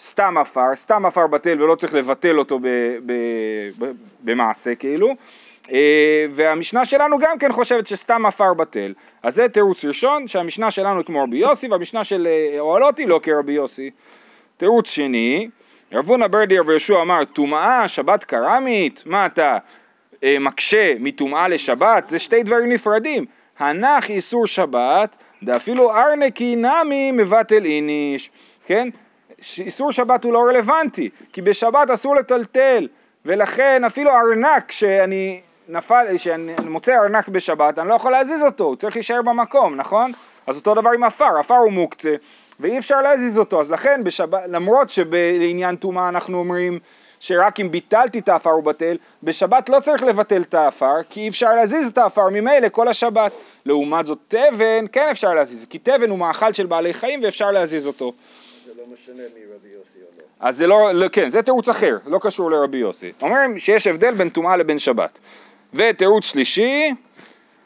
סתם 0.00 0.38
עפר, 0.38 0.74
סתם 0.74 1.06
עפר 1.06 1.26
בטל 1.26 1.62
ולא 1.62 1.74
צריך 1.74 1.94
לבטל 1.94 2.38
אותו 2.38 2.60
במעשה 4.24 4.74
כאילו, 4.74 5.14
והמשנה 6.34 6.84
שלנו 6.84 7.18
גם 7.18 7.38
כן 7.38 7.52
חושבת 7.52 7.86
שסתם 7.86 8.26
עפר 8.26 8.54
בטל, 8.54 8.94
אז 9.22 9.34
זה 9.34 9.48
תירוץ 9.48 9.84
ראשון, 9.84 10.28
שהמשנה 10.28 10.70
שלנו 10.70 11.04
כמו 11.04 11.22
רבי 11.22 11.36
יוסי 11.36 11.68
והמשנה 11.68 12.04
של 12.04 12.26
אה, 12.26 12.60
אוהלות 12.60 12.98
היא 12.98 13.08
לא 13.08 13.20
כרבי 13.22 13.52
יוסי. 13.52 13.90
תירוץ 14.56 14.88
שני, 14.88 15.48
רב 15.92 16.08
הונא 16.08 16.26
ברדי 16.26 16.58
רבי 16.58 16.72
אמר, 17.02 17.24
טומאה, 17.24 17.88
שבת 17.88 18.24
קרמית, 18.24 19.02
מה 19.06 19.26
אתה 19.26 19.58
אה, 20.24 20.36
מקשה 20.40 20.94
מטומאה 21.00 21.48
לשבת? 21.48 22.08
זה 22.08 22.18
שתי 22.18 22.42
דברים 22.42 22.72
נפרדים. 22.72 23.24
הנח 23.58 24.10
איסור 24.10 24.46
שבת, 24.46 25.16
דאפילו 25.42 25.94
ארנקי 25.94 26.56
נמי 26.56 27.12
מבטל 27.12 27.64
איניש, 27.64 28.30
כן? 28.66 28.88
איסור 29.58 29.92
שבת 29.92 30.24
הוא 30.24 30.32
לא 30.32 30.38
רלוונטי, 30.38 31.10
כי 31.32 31.42
בשבת 31.42 31.90
אסור 31.90 32.16
לטלטל, 32.16 32.88
ולכן 33.24 33.84
אפילו 33.84 34.10
ארנק 34.10 34.72
שאני 34.72 35.40
נפל, 35.68 36.18
שאני 36.18 36.52
מוצא 36.68 36.92
ארנק 36.94 37.28
בשבת, 37.28 37.78
אני 37.78 37.88
לא 37.88 37.94
יכול 37.94 38.12
להזיז 38.12 38.42
אותו, 38.42 38.64
הוא 38.64 38.76
צריך 38.76 38.96
להישאר 38.96 39.22
במקום, 39.22 39.76
נכון? 39.76 40.12
אז 40.46 40.56
אותו 40.56 40.74
דבר 40.74 40.90
עם 40.90 41.04
עפר, 41.04 41.38
עפר 41.40 41.54
הוא 41.56 41.72
מוקצה, 41.72 42.14
ואי 42.60 42.78
אפשר 42.78 43.02
להזיז 43.02 43.38
אותו, 43.38 43.60
אז 43.60 43.72
לכן 43.72 44.00
בשבת, 44.04 44.42
למרות 44.48 44.90
שבעניין 44.90 45.76
טומאה 45.76 46.08
אנחנו 46.08 46.38
אומרים 46.38 46.78
שרק 47.20 47.60
אם 47.60 47.70
ביטלתי 47.70 48.18
את 48.18 48.28
העפר 48.28 48.50
הוא 48.50 48.64
בטל, 48.64 48.96
בשבת 49.22 49.68
לא 49.68 49.80
צריך 49.80 50.02
לבטל 50.02 50.42
את 50.42 50.54
העפר, 50.54 51.02
כי 51.08 51.20
אי 51.20 51.28
אפשר 51.28 51.52
להזיז 51.52 51.88
את 51.88 51.98
העפר 51.98 52.28
ממילא 52.28 52.68
כל 52.68 52.88
השבת. 52.88 53.32
לעומת 53.66 54.06
זאת 54.06 54.18
תבן 54.28 54.84
כן 54.92 55.08
אפשר 55.10 55.34
להזיז, 55.34 55.66
כי 55.70 55.78
תבן 55.78 56.10
הוא 56.10 56.18
מאכל 56.18 56.52
של 56.52 56.66
בעלי 56.66 56.94
חיים 56.94 57.20
ואפשר 57.24 57.50
להזיז 57.50 57.86
אותו. 57.86 58.12
זה 58.66 58.72
לא 58.78 58.84
משנה 58.94 59.22
מי 59.34 59.40
רבי 59.54 59.68
יוסי 59.68 59.98
או 59.98 60.08
לא. 60.18 60.22
אז 60.40 60.56
זה 60.56 60.66
לא, 60.66 60.92
לא 60.92 61.08
כן, 61.08 61.30
זה 61.30 61.42
תירוץ 61.42 61.68
אחר, 61.68 61.98
לא 62.06 62.18
קשור 62.22 62.50
לרבי 62.50 62.78
יוסי. 62.78 63.12
אומרים 63.22 63.58
שיש 63.58 63.86
הבדל 63.86 64.14
בין 64.14 64.28
טומאה 64.28 64.56
לבין 64.56 64.78
שבת. 64.78 65.18
ותירוץ 65.76 66.24
שלישי, 66.24 66.94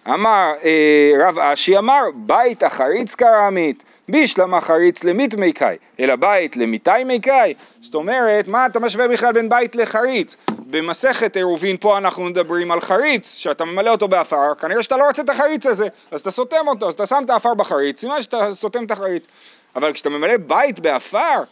אמר 0.09 0.52
אה, 0.64 1.29
רב 1.29 1.38
אשי 1.38 1.79
אמר, 1.79 2.02
בית 2.14 2.62
החריץ 2.62 3.14
קרמית, 3.14 3.83
בישלמה 4.09 4.61
חריץ 4.61 5.05
למית 5.05 5.35
מיקאי, 5.35 5.76
אלא 6.00 6.17
בית 6.17 6.57
למיתי 6.57 7.05
מיקאי. 7.07 7.55
זאת 7.81 7.95
אומרת, 7.95 8.49
מה 8.49 8.67
אתה 8.67 8.81
משווה 8.81 9.09
בכלל 9.09 9.33
בין 9.33 9.49
בית 9.49 9.76
לחריץ? 9.76 10.37
במסכת 10.71 11.37
עירובין 11.37 11.76
פה 11.76 11.99
אנחנו 11.99 12.23
מדברים 12.23 12.73
על 12.73 12.81
חריץ, 12.81 13.37
שאתה 13.37 13.64
ממלא 13.64 13.90
אותו 13.90 14.09
באפר, 14.09 14.55
כנראה 14.61 14.83
שאתה 14.83 14.97
לא 14.97 15.05
רוצה 15.05 15.23
את 15.23 15.31
החריץ 15.31 15.67
הזה, 15.67 15.88
אז 16.11 16.21
אתה 16.21 16.31
סותם 16.31 16.69
אותו, 16.69 16.88
אז 16.88 16.95
אתה 16.95 17.07
שם 17.07 17.23
את 17.25 17.31
האפר 17.31 17.55
בחריץ, 17.55 18.00
סימן 18.00 18.23
שאתה 18.23 18.55
סותם 18.55 18.85
את 18.85 18.90
החריץ. 18.90 19.26
אבל 19.76 19.93
כשאתה 19.93 20.09
ממלא 20.09 20.37
בית 20.37 20.81
באפר, 20.81 21.43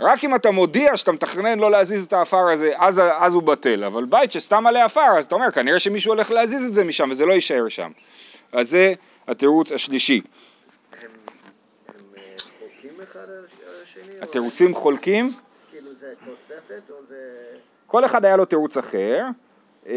רק 0.00 0.24
אם 0.24 0.34
אתה 0.34 0.50
מודיע 0.50 0.96
שאתה 0.96 1.12
מתכנן 1.12 1.58
לא 1.58 1.70
להזיז 1.70 2.04
את 2.04 2.12
האפר 2.12 2.48
הזה, 2.52 2.72
אז, 2.78 3.00
אז 3.18 3.34
הוא 3.34 3.42
בטל. 3.42 3.84
אבל 3.84 4.04
בית 4.04 4.32
שסתם 4.32 4.64
מלא 4.64 4.78
עפר, 4.78 5.18
אז 5.18 5.24
אתה 5.24 5.34
אומר, 5.34 5.50
כנראה 5.50 5.78
שמישהו 5.78 6.12
הולך 6.12 6.30
להזיז 6.30 6.62
את 6.68 6.74
זה 6.74 6.84
משם 6.84 7.10
וזה 7.10 7.26
לא 7.26 7.32
יישאר 7.32 7.68
שם. 7.68 7.90
אז 8.52 8.70
זה 8.70 8.94
התירוץ 9.28 9.72
השלישי. 9.72 10.20
הם 10.92 11.08
הם, 11.88 11.94
אה, 12.16 12.34
חולקים 12.58 13.00
אחד 13.02 13.20
על 13.20 13.44
השני? 13.84 14.18
או- 14.18 14.24
התירוצים 14.24 14.74
חולקים, 14.74 15.30
כאילו 15.70 15.90
זה 15.90 16.14
תוספת 16.24 16.90
או 16.90 16.94
זה... 17.08 17.16
כל 17.86 18.04
אחד 18.04 18.24
היה 18.24 18.36
לו 18.36 18.44
תירוץ 18.44 18.76
אחר. 18.76 19.24
אה, 19.86 19.94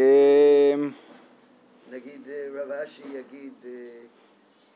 נגיד 1.92 2.20
אה, 2.28 2.62
רב 2.62 2.70
אשי 2.84 3.02
יגיד... 3.02 3.52
אה, 3.64 3.70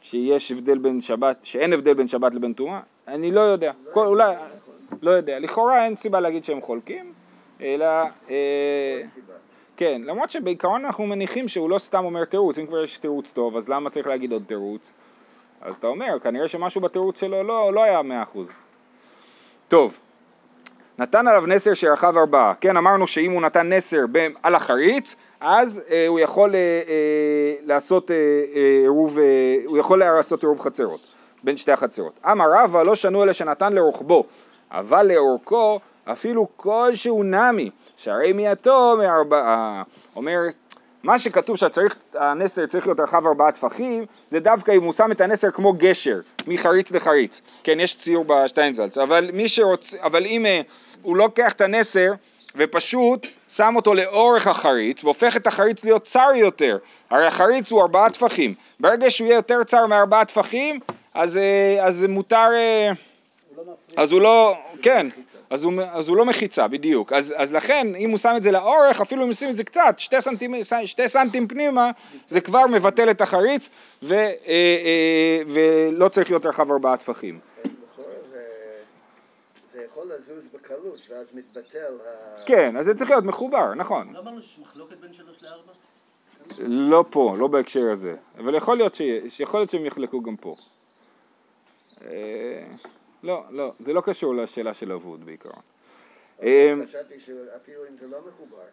שיש 0.03 0.53
הבדל 0.53 0.79
בין 0.79 1.01
שבת, 1.01 1.37
שאין 1.43 1.73
הבדל 1.73 1.95
בין 1.95 2.09
שבת 2.09 2.35
לבין 2.35 2.53
טומאה? 2.53 2.81
אני 3.09 3.33
לא 3.33 3.41
יודע. 3.41 3.73
לא 3.87 3.91
כל, 3.93 4.07
אולי, 4.07 4.35
נכון. 4.35 4.75
לא 5.03 5.11
יודע. 5.11 5.39
לכאורה 5.39 5.85
אין 5.85 5.97
סיבה 5.97 6.21
להגיד 6.21 6.45
שהם 6.45 6.61
חולקים, 6.61 7.13
אלא... 7.61 7.87
אה. 8.31 9.03
כן, 9.77 10.03
למרות 10.05 10.31
שבעיקרון 10.31 10.85
אנחנו 10.85 11.07
מניחים 11.07 11.49
שהוא 11.49 11.71
לא 11.71 11.79
סתם 11.79 12.05
אומר 12.05 12.25
תירוץ, 12.25 12.59
אם 12.59 12.67
כבר 12.67 12.85
יש 12.85 12.99
תירוץ 12.99 13.33
טוב, 13.33 13.57
אז 13.57 13.69
למה 13.69 13.91
צריך 13.91 14.07
להגיד 14.07 14.33
עוד 14.33 14.43
תירוץ? 14.47 14.93
אז 15.61 15.77
אתה 15.77 15.87
אומר, 15.87 16.19
כנראה 16.23 16.49
שמשהו 16.49 16.81
בתירוץ 16.81 17.21
שלו 17.21 17.43
לא, 17.43 17.73
לא 17.73 17.83
היה 17.83 18.03
מאה 18.03 18.23
אחוז. 18.23 18.53
טוב, 19.69 19.99
נתן 20.99 21.29
עליו 21.29 21.47
נסר 21.47 21.75
שרכב 21.75 22.17
ארבעה, 22.17 22.55
כן 22.61 22.77
אמרנו 22.77 23.07
שאם 23.07 23.33
הוא 23.33 23.43
נתן 23.43 23.73
נסר 23.73 24.05
על 24.43 24.55
החריץ, 24.55 25.17
אז 25.41 25.83
אה, 25.91 26.07
הוא 26.09 26.21
יכול 26.21 26.55
אה, 26.55 26.59
אה, 26.59 27.55
לעשות 27.63 28.11
אה, 28.11 28.17
אה, 28.17 28.81
עירוב, 28.83 29.19
אה, 29.19 29.25
הוא 29.65 29.79
יכול 29.79 29.99
לעשות 29.99 30.43
עירוב 30.43 30.61
חצרות, 30.61 31.15
בין 31.45 31.57
שתי 31.57 31.73
החצרות. 31.73 32.21
אמר 32.25 32.45
רבא 32.55 32.83
לא 32.83 32.95
שנו 32.95 33.23
אלא 33.23 33.33
שנתן 33.33 33.73
לרוחבו, 33.73 34.25
אבל 34.71 35.13
לאורכו 35.13 35.81
אפילו 36.05 36.47
כלשהו 36.57 37.23
נמי, 37.23 37.71
שהרי 37.97 38.33
מיעטו 38.33 38.97
מארבעה. 38.99 39.83
אומר, 40.17 40.39
מה 41.03 41.19
שכתוב 41.19 41.57
שהצריך, 41.57 41.97
הנסר 42.15 42.67
צריך 42.67 42.87
להיות 42.87 43.01
רחב 43.01 43.27
ארבעה 43.27 43.53
טפחים, 43.53 44.07
זה 44.29 44.41
דווקא 44.41 44.73
אם 44.73 44.83
הוא 44.83 44.93
שם 44.93 45.13
את 45.13 45.21
הנסר 45.21 45.51
כמו 45.51 45.73
גשר, 45.73 46.21
מחריץ 46.47 46.91
לחריץ. 46.93 47.41
כן, 47.65 47.81
יש 47.81 47.97
ציור 47.97 48.25
בשטיינזלץ, 48.25 48.99
אבל 48.99 49.31
מי 49.33 49.49
שרוצה, 49.49 49.97
אבל 50.03 50.27
אם 50.27 50.47
אה, 50.47 50.61
הוא 51.03 51.17
לוקח 51.17 51.53
את 51.53 51.61
הנסר 51.61 52.13
ופשוט 52.57 53.27
שם 53.49 53.73
אותו 53.77 53.95
לאורך 53.95 54.47
החריץ 54.47 55.05
והופך 55.05 55.37
את 55.37 55.47
החריץ 55.47 55.85
להיות 55.85 56.03
צר 56.03 56.29
יותר, 56.35 56.79
הרי 57.11 57.27
החריץ 57.27 57.73
הוא 57.73 57.83
ארבעה 57.83 58.11
טפחים, 58.11 58.55
ברגע 58.81 59.11
שהוא 59.11 59.27
יהיה 59.27 59.37
יותר 59.37 59.65
צר 59.65 59.87
מארבעה 59.87 60.25
טפחים, 60.25 60.81
אז, 61.15 61.37
אה, 61.37 61.85
אז 61.87 62.05
מותר, 62.05 62.49
אה, 62.55 62.93
אז 63.97 64.13
הוא 64.13 64.21
לא, 64.21 64.59
כן, 64.83 65.07
אז 65.51 65.65
הוא, 65.65 65.73
אז 65.93 66.09
הוא 66.09 66.17
לא 66.17 66.25
מחיצה, 66.25 66.69
בדיוק. 66.69 67.13
אז, 67.13 67.35
אז 67.37 67.55
לכן, 67.55 67.95
אם 67.95 68.11
הוא 68.11 68.19
שם 68.19 68.35
את 68.37 68.43
זה 68.43 68.51
לאורך, 68.51 69.01
אפילו 69.01 69.25
אם 69.25 69.31
ישים 69.31 69.51
את 69.51 69.57
זה 69.57 69.65
קצת, 69.65 69.95
שתי 69.99 70.21
סנטים, 70.21 70.55
שתי 70.85 71.09
סנטים 71.09 71.49
פנימה, 71.49 71.91
זה 72.27 72.41
כבר 72.41 72.67
מבטל 72.67 73.11
את 73.11 73.21
החריץ, 73.21 73.69
ו, 74.03 74.15
אה, 74.15 74.33
אה, 74.47 75.43
ולא 75.47 76.09
צריך 76.09 76.31
להיות 76.31 76.47
רחב 76.47 76.71
ארבעה 76.71 76.97
טפחים. 76.97 77.39
זה... 79.73 79.83
יכול 79.85 80.05
לזוז 80.19 80.45
בקלות 80.55 81.01
ואז 81.11 81.27
מתבטל 81.35 81.79
ה... 81.79 82.41
כן, 82.47 82.77
אז 82.77 82.85
זה 82.85 82.95
צריך 82.95 83.11
להיות 83.11 83.25
מחובר, 83.25 83.75
נכון. 83.75 84.13
לא 84.13 84.19
אמרנו 84.19 84.43
שיש 84.43 84.59
מחלוקת 84.59 84.97
בין 85.01 85.13
שלוש 85.13 85.37
לארבע? 85.43 85.73
לא 86.59 87.05
פה, 87.11 87.35
לא 87.39 87.47
בהקשר 87.47 87.91
הזה. 87.93 88.15
אבל 88.39 88.55
יכול 88.55 88.77
להיות, 88.77 88.95
שיש, 88.95 89.41
יכול 89.41 89.61
להיות 89.61 89.71
שהם 89.71 89.87
יחלקו 89.87 90.23
גם 90.23 90.37
פה. 90.37 90.55
לא, 93.23 93.45
לא, 93.51 93.73
זה 93.81 93.93
לא 93.93 94.01
קשור 94.01 94.35
לשאלה 94.35 94.75
של 94.75 94.93
אבוד 94.93 95.27
בעיקרון. 95.27 95.63
אה, 96.43 96.75
חשבתי 96.85 97.21
שאפילו 97.21 97.81
אם 97.91 97.97
זה 98.01 98.07
לא 98.07 98.19
מחובר, 98.29 98.65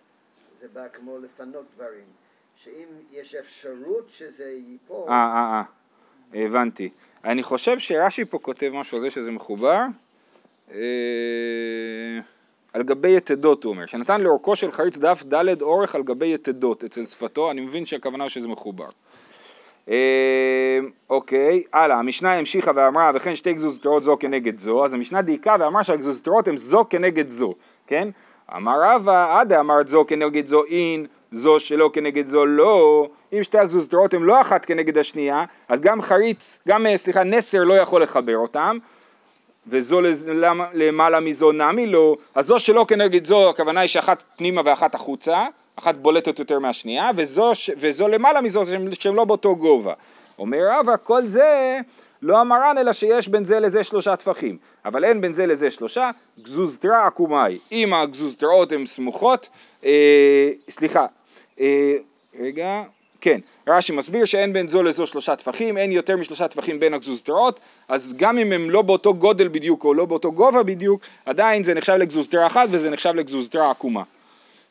זה 0.61 0.67
בא 0.73 0.87
כמו 0.87 1.17
לפנות 1.17 1.65
דברים. 1.75 2.05
שאם 2.55 2.87
יש 3.11 3.35
אפשרות 3.35 4.09
שזה 4.09 4.51
ייפול, 4.51 5.09
אה, 5.09 5.13
אה, 5.13 5.63
אה, 6.35 6.45
הבנתי. 6.45 6.89
אני 7.23 7.43
חושב 7.43 7.79
שרש"י 7.79 8.25
פה 8.25 8.39
כותב 8.39 8.71
משהו 8.73 8.97
על 8.97 9.03
זה 9.03 9.11
שזה 9.11 9.31
מחובר. 9.31 9.79
אה, 10.71 10.77
על 12.73 12.83
גבי 12.83 13.17
יתדות 13.17 13.63
הוא 13.63 13.73
אומר, 13.73 13.85
שנתן 13.85 14.21
לאורכו 14.21 14.55
של 14.55 14.71
חריץ 14.71 14.97
דף 14.97 15.23
ד' 15.23 15.61
אורך 15.61 15.95
על 15.95 16.03
גבי 16.03 16.33
יתדות 16.33 16.83
אצל 16.83 17.05
שפתו, 17.05 17.51
אני 17.51 17.61
מבין 17.61 17.85
שהכוונה 17.85 18.29
שזה 18.29 18.47
מחובר. 18.47 18.87
אה, 19.89 20.79
אוקיי, 21.09 21.63
הלאה, 21.73 21.97
המשנה 21.99 22.33
המשיכה 22.33 22.71
ואמרה 22.75 23.11
וכן 23.15 23.35
שתי 23.35 23.53
גזוזתרות 23.53 24.03
זו 24.03 24.17
כנגד 24.19 24.59
זו, 24.59 24.85
אז 24.85 24.93
המשנה 24.93 25.21
דייקה 25.21 25.55
ואמרה 25.59 25.83
שהגזוזתרות 25.83 26.47
הן 26.47 26.57
זו 26.57 26.85
כנגד 26.89 27.29
זו, 27.29 27.53
כן? 27.87 28.09
אמר 28.55 28.77
רבא, 28.83 29.39
עדה 29.39 29.59
אמרת 29.59 29.87
זו 29.87 30.05
כנגד 30.07 30.47
זו 30.47 30.63
אין, 30.63 31.05
זו 31.31 31.59
שלא 31.59 31.89
כנגד 31.93 32.25
זו 32.25 32.45
לא, 32.45 33.07
אם 33.33 33.43
שתי 33.43 33.57
הגזוזתרות 33.57 34.13
הן 34.13 34.21
לא 34.21 34.41
אחת 34.41 34.65
כנגד 34.65 34.97
השנייה, 34.97 35.43
אז 35.69 35.81
גם 35.81 36.01
חריץ, 36.01 36.59
גם 36.67 36.87
אה, 36.87 36.97
סליחה 36.97 37.23
נסר 37.23 37.63
לא 37.63 37.73
יכול 37.73 38.03
לחבר 38.03 38.37
אותם, 38.37 38.77
וזו 39.67 40.01
למעלה 40.73 41.19
מזו 41.19 41.51
נמי 41.51 41.87
לא, 41.87 42.15
אז 42.35 42.45
זו 42.45 42.59
שלא 42.59 42.85
כנגד 42.87 43.25
זו, 43.25 43.49
הכוונה 43.49 43.79
היא 43.79 43.87
שאחת 43.87 44.23
פנימה 44.37 44.61
ואחת 44.65 44.95
החוצה, 44.95 45.45
אחת 45.75 45.95
בולטת 45.97 46.39
יותר 46.39 46.59
מהשנייה, 46.59 47.11
וזו, 47.15 47.51
וזו 47.77 48.07
למעלה 48.07 48.41
מזו 48.41 48.61
שהן 48.99 49.15
לא 49.15 49.25
באותו 49.25 49.55
גובה. 49.55 49.93
אומר 50.39 50.57
רבא, 50.71 50.95
כל 51.03 51.21
זה 51.21 51.79
לא 52.21 52.37
המרן 52.37 52.77
אלא 52.77 52.93
שיש 52.93 53.27
בין 53.27 53.45
זה 53.45 53.59
לזה 53.59 53.83
שלושה 53.83 54.15
טפחים, 54.15 54.57
אבל 54.85 55.05
אין 55.05 55.21
בין 55.21 55.33
זה 55.33 55.45
לזה 55.45 55.71
שלושה, 55.71 56.11
גזוזתרה 56.41 57.07
עקומאי. 57.07 57.57
אם 57.71 57.93
הגזוזתראות 57.93 58.71
הן 58.71 58.85
סמוכות, 58.85 59.49
אה, 59.85 60.49
סליחה, 60.69 61.05
אה, 61.59 61.95
רגע, 62.39 62.83
כן, 63.21 63.39
רש"י 63.67 63.93
מסביר 63.93 64.25
שאין 64.25 64.53
בין 64.53 64.67
זו 64.67 64.83
לזו 64.83 65.07
שלושה 65.07 65.35
טפחים, 65.35 65.77
אין 65.77 65.91
יותר 65.91 66.17
משלושה 66.17 66.47
טפחים 66.47 66.79
בין 66.79 66.93
הגזוזתרות, 66.93 67.59
אז 67.87 68.13
גם 68.17 68.37
אם 68.37 68.51
הם 68.51 68.69
לא 68.69 68.81
באותו 68.81 69.13
גודל 69.13 69.47
בדיוק 69.47 69.83
או 69.83 69.93
לא 69.93 70.05
באותו 70.05 70.31
גובה 70.31 70.63
בדיוק, 70.63 71.01
עדיין 71.25 71.63
זה 71.63 71.73
נחשב 71.73 71.93
לגזוזתרה 71.93 72.47
אחת 72.47 72.67
וזה 72.71 72.89
נחשב 72.89 73.15
לגזוזתרה 73.15 73.71
עקומה. 73.71 74.03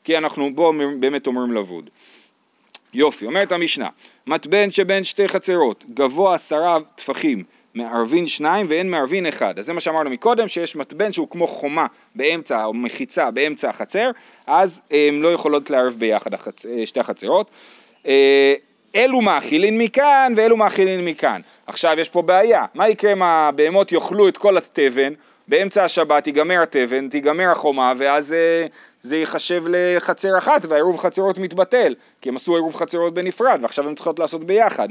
כי 0.04 0.18
אנחנו 0.18 0.54
בו 0.54 0.72
באמת 1.00 1.26
אומרים 1.26 1.52
לבוד. 1.52 1.90
יופי, 2.94 3.26
אומרת 3.26 3.52
המשנה, 3.52 3.88
מתבן 4.26 4.70
שבין 4.70 5.04
שתי 5.04 5.28
חצרות, 5.28 5.84
גבוה 5.94 6.34
עשרה 6.34 6.78
טפחים, 6.94 7.44
מערבין 7.74 8.26
שניים 8.26 8.66
ואין 8.68 8.90
מערבין 8.90 9.26
אחד. 9.26 9.58
אז 9.58 9.66
זה 9.66 9.72
מה 9.72 9.80
שאמרנו 9.80 10.10
מקודם, 10.10 10.48
שיש 10.48 10.76
מתבן 10.76 11.12
שהוא 11.12 11.28
כמו 11.30 11.46
חומה 11.46 11.86
באמצע, 12.14 12.64
או 12.64 12.74
מחיצה 12.74 13.30
באמצע 13.30 13.70
החצר, 13.70 14.10
אז 14.46 14.80
הן 14.90 15.20
לא 15.20 15.32
יכולות 15.32 15.70
לערב 15.70 15.94
ביחד. 15.98 16.34
אה, 16.34 16.86
שתי 16.86 17.00
החצרות. 17.00 17.50
אה, 18.06 18.54
אלו 18.96 19.20
מאכילין 19.20 19.78
מכאן 19.78 20.32
ואלו 20.36 20.56
מאכילין 20.56 21.04
מכאן. 21.04 21.40
עכשיו 21.66 21.96
יש 21.98 22.08
פה 22.08 22.22
בעיה, 22.22 22.64
מה 22.74 22.88
יקרה 22.88 23.12
אם 23.12 23.22
הבהמות 23.22 23.92
יאכלו 23.92 24.28
את 24.28 24.38
כל 24.38 24.56
התבן, 24.56 25.12
באמצע 25.48 25.84
השבת 25.84 26.26
ייגמר 26.26 26.62
התבן, 26.62 27.08
תיגמר 27.08 27.50
החומה, 27.50 27.92
ואז 27.96 28.32
אה, 28.32 28.66
זה 29.04 29.16
ייחשב 29.16 29.64
לחצר 29.68 30.38
אחת 30.38 30.64
והעירוב 30.64 30.98
חצרות 30.98 31.38
מתבטל, 31.38 31.94
כי 32.20 32.28
הם 32.28 32.36
עשו 32.36 32.54
עירוב 32.54 32.74
חצרות 32.76 33.14
בנפרד 33.14 33.58
ועכשיו 33.62 33.88
הם 33.88 33.94
צריכות 33.94 34.18
לעשות 34.18 34.44
ביחד. 34.44 34.88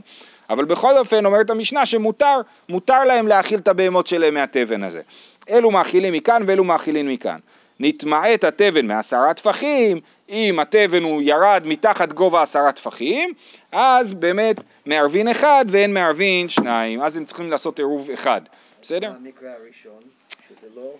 אבל 0.49 0.65
בכל 0.65 0.97
אופן 0.97 1.25
אומרת 1.25 1.49
המשנה 1.49 1.85
שמותר, 1.85 2.41
מותר 2.69 3.03
להם 3.03 3.27
להאכיל 3.27 3.59
את 3.59 3.67
הבהמות 3.67 4.07
שלהם 4.07 4.33
מהתבן 4.33 4.83
הזה. 4.83 5.01
אלו 5.49 5.71
מאכילים 5.71 6.13
מכאן 6.13 6.43
ואלו 6.47 6.63
מאכילים 6.63 7.07
מכאן. 7.07 7.39
נתמעט 7.79 8.43
התבן 8.43 8.85
מעשרה 8.87 9.33
טפחים, 9.33 9.99
אם 10.29 10.59
התבן 10.59 11.03
הוא 11.03 11.21
ירד 11.21 11.63
מתחת 11.65 12.13
גובה 12.13 12.41
עשרה 12.41 12.71
טפחים, 12.71 13.33
אז 13.71 14.13
באמת 14.13 14.63
מערבין 14.85 15.27
אחד 15.27 15.65
ואין 15.69 15.93
מערבין 15.93 16.49
שניים, 16.49 17.01
אז 17.01 17.17
הם 17.17 17.25
צריכים 17.25 17.51
לעשות 17.51 17.79
עירוב 17.79 18.09
אחד, 18.13 18.41
בסדר? 18.81 19.11
המקרה 19.15 19.49
הראשון, 19.53 20.01
שזה 20.49 20.67
לא... 20.75 20.93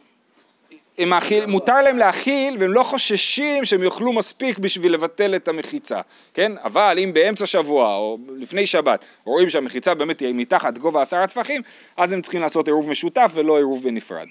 הם 0.98 1.10
מאכיל, 1.10 1.46
מותר 1.46 1.82
להם 1.82 1.98
להאכיל 1.98 2.58
והם 2.60 2.74
לא 2.74 2.84
חוששים 2.84 3.66
שהם 3.66 3.84
יאכלו 3.84 4.14
מספיק 4.14 4.58
בשביל 4.58 4.94
לבטל 4.94 5.36
את 5.36 5.48
המחיצה, 5.48 6.02
כן? 6.34 6.52
אבל 6.64 7.00
אם 7.04 7.14
באמצע 7.14 7.46
שבוע 7.46 7.96
או 7.96 8.18
לפני 8.38 8.66
שבת 8.66 9.06
רואים 9.24 9.50
שהמחיצה 9.50 9.94
באמת 9.94 10.20
היא 10.20 10.34
מתחת 10.34 10.78
גובה 10.78 11.02
עשרה 11.02 11.28
טפחים, 11.28 11.62
אז 11.98 12.14
הם 12.14 12.22
צריכים 12.22 12.42
לעשות 12.42 12.68
עירוב 12.68 12.90
משותף 12.90 13.32
ולא 13.36 13.58
עירוב 13.58 13.84
בנפרד. 13.84 14.28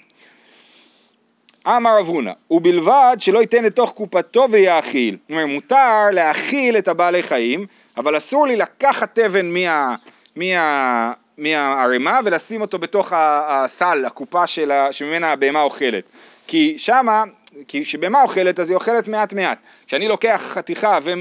אמר 1.67 1.99
רב 1.99 2.07
הונא, 2.07 2.31
ובלבד 2.51 3.15
שלא 3.19 3.39
ייתן 3.39 3.63
לתוך 3.63 3.91
קופתו 3.91 4.47
ויאכיל. 4.51 5.17
זאת 5.21 5.31
אומרת, 5.31 5.47
מותר 5.47 6.09
להאכיל 6.11 6.77
את 6.77 6.87
הבעלי 6.87 7.23
חיים, 7.23 7.65
אבל 7.97 8.17
אסור 8.17 8.47
לי 8.47 8.55
לקחת 8.55 9.19
תבן 9.19 9.53
מה, 9.53 9.95
מה, 10.35 11.13
מהערימה 11.37 12.19
ולשים 12.25 12.61
אותו 12.61 12.79
בתוך 12.79 13.13
הסל, 13.15 14.05
הקופה 14.05 14.47
של 14.47 14.71
ה, 14.71 14.91
שממנה 14.91 15.31
הבהמה 15.31 15.61
אוכלת. 15.61 16.03
כי 16.47 16.75
שמה, 16.77 17.23
כי 17.67 17.85
כשבהמה 17.85 18.21
אוכלת 18.21 18.59
אז 18.59 18.69
היא 18.69 18.75
אוכלת 18.75 19.07
מעט 19.07 19.33
מעט. 19.33 19.57
כשאני 19.87 20.07
לוקח 20.07 20.41
חתיכה 20.45 20.99
ו, 21.03 21.11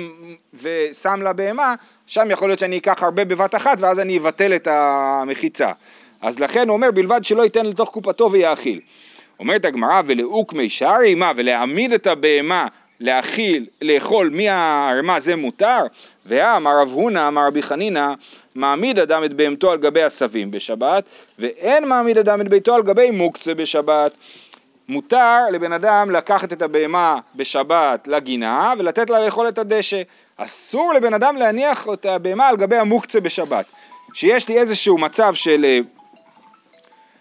ושם 0.54 1.22
לה 1.22 1.32
בהמה, 1.32 1.74
שם 2.06 2.30
יכול 2.30 2.48
להיות 2.48 2.58
שאני 2.58 2.78
אקח 2.78 3.02
הרבה 3.02 3.24
בבת 3.24 3.54
אחת 3.54 3.80
ואז 3.80 4.00
אני 4.00 4.18
אבטל 4.18 4.54
את 4.54 4.68
המחיצה. 4.70 5.70
אז 6.20 6.40
לכן 6.40 6.68
הוא 6.68 6.74
אומר 6.74 6.90
בלבד 6.90 7.24
שלא 7.24 7.42
ייתן 7.42 7.66
לתוך 7.66 7.90
קופתו 7.90 8.32
ויאכיל. 8.32 8.80
אומרת 9.40 9.64
הגמרא 9.64 10.02
ולאוקמי 10.06 10.70
שערי 10.70 11.14
מה 11.14 11.32
ולהעמיד 11.36 11.92
את 11.92 12.06
הבהמה 12.06 12.66
להאכיל, 13.00 13.66
לאכול 13.82 14.30
מהערמה 14.32 15.20
זה 15.20 15.36
מותר? 15.36 15.78
ואמר 16.26 16.80
רב 16.80 16.88
הונא 16.88 17.28
אמר 17.28 17.46
רבי 17.46 17.62
חנינא 17.62 18.12
מעמיד 18.54 18.98
אדם 18.98 19.24
את 19.24 19.32
בהמתו 19.32 19.72
על 19.72 19.78
גבי 19.78 20.02
עשבים 20.02 20.50
בשבת 20.50 21.04
ואין 21.38 21.88
מעמיד 21.88 22.18
אדם 22.18 22.40
את 22.40 22.48
ביתו 22.48 22.74
על 22.74 22.82
גבי 22.82 23.10
מוקצה 23.10 23.54
בשבת 23.54 24.12
מותר 24.88 25.44
לבן 25.52 25.72
אדם 25.72 26.10
לקחת 26.10 26.52
את 26.52 26.62
הבהמה 26.62 27.18
בשבת 27.36 28.08
לגינה 28.08 28.72
ולתת 28.78 29.10
לה 29.10 29.20
לאכול 29.20 29.48
את 29.48 29.58
הדשא. 29.58 30.02
אסור 30.36 30.92
לבן 30.94 31.14
אדם 31.14 31.36
להניח 31.36 31.88
את 31.92 32.06
הבהמה 32.06 32.48
על 32.48 32.56
גבי 32.56 32.76
המוקצה 32.76 33.20
בשבת. 33.20 33.64
שיש 34.14 34.48
לי 34.48 34.58
איזשהו 34.58 34.98
מצב 34.98 35.34
של 35.34 35.64
אה, 35.64 35.78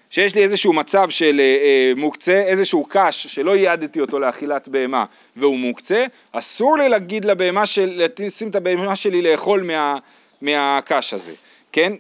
שיש 0.10 0.36
לי 0.36 0.44
איזשהו 0.44 0.74
מצב 0.74 1.10
של 1.10 1.40
אה, 1.40 1.46
אה, 1.46 1.94
מוקצה, 1.96 2.44
איזשהו 2.48 2.86
קש 2.90 3.28
שלא 3.28 3.56
ייעדתי 3.56 4.02
אותו 4.02 4.20
לאכילת 4.20 4.68
בהמה 4.68 5.06
והוא 5.36 5.60
מוקצה, 5.60 6.06
אסור 6.32 6.78
לי 6.78 6.90
להגיד 6.90 7.26
לבהמה 7.26 7.66
של, 7.66 8.08
לשים 8.20 8.50
את 8.50 8.56
הבהמה 8.56 8.96
שלי 8.96 9.22
לאכול 9.22 9.64
מה, 9.64 9.98
מהקש 10.42 11.14
הזה, 11.14 11.34
כן? 11.72 11.94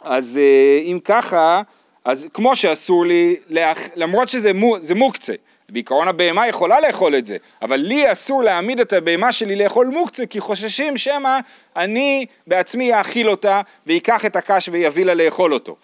אז 0.00 0.38
אה, 0.42 0.78
אם 0.82 0.98
ככה, 1.04 1.62
אז 2.04 2.26
כמו 2.34 2.56
שאסור 2.56 3.06
לי, 3.06 3.36
לאכ... 3.48 3.78
למרות 3.96 4.28
שזה 4.28 4.52
מו, 4.52 4.76
מוקצה, 4.96 5.32
בעיקרון 5.68 6.08
הבהמה 6.08 6.48
יכולה 6.48 6.80
לאכול 6.80 7.16
את 7.16 7.26
זה, 7.26 7.36
אבל 7.62 7.76
לי 7.76 8.12
אסור 8.12 8.42
להעמיד 8.42 8.80
את 8.80 8.92
הבהמה 8.92 9.32
שלי 9.32 9.56
לאכול 9.56 9.86
מוקצה 9.86 10.26
כי 10.26 10.40
חוששים 10.40 10.96
שמא 10.96 11.38
אני 11.76 12.26
בעצמי 12.46 12.94
אאכיל 12.94 13.30
אותה 13.30 13.60
ויקח 13.86 14.26
את 14.26 14.36
הקש 14.36 14.68
ויביא 14.68 15.04
לה 15.04 15.14
לאכול 15.14 15.54
אותו. 15.54 15.76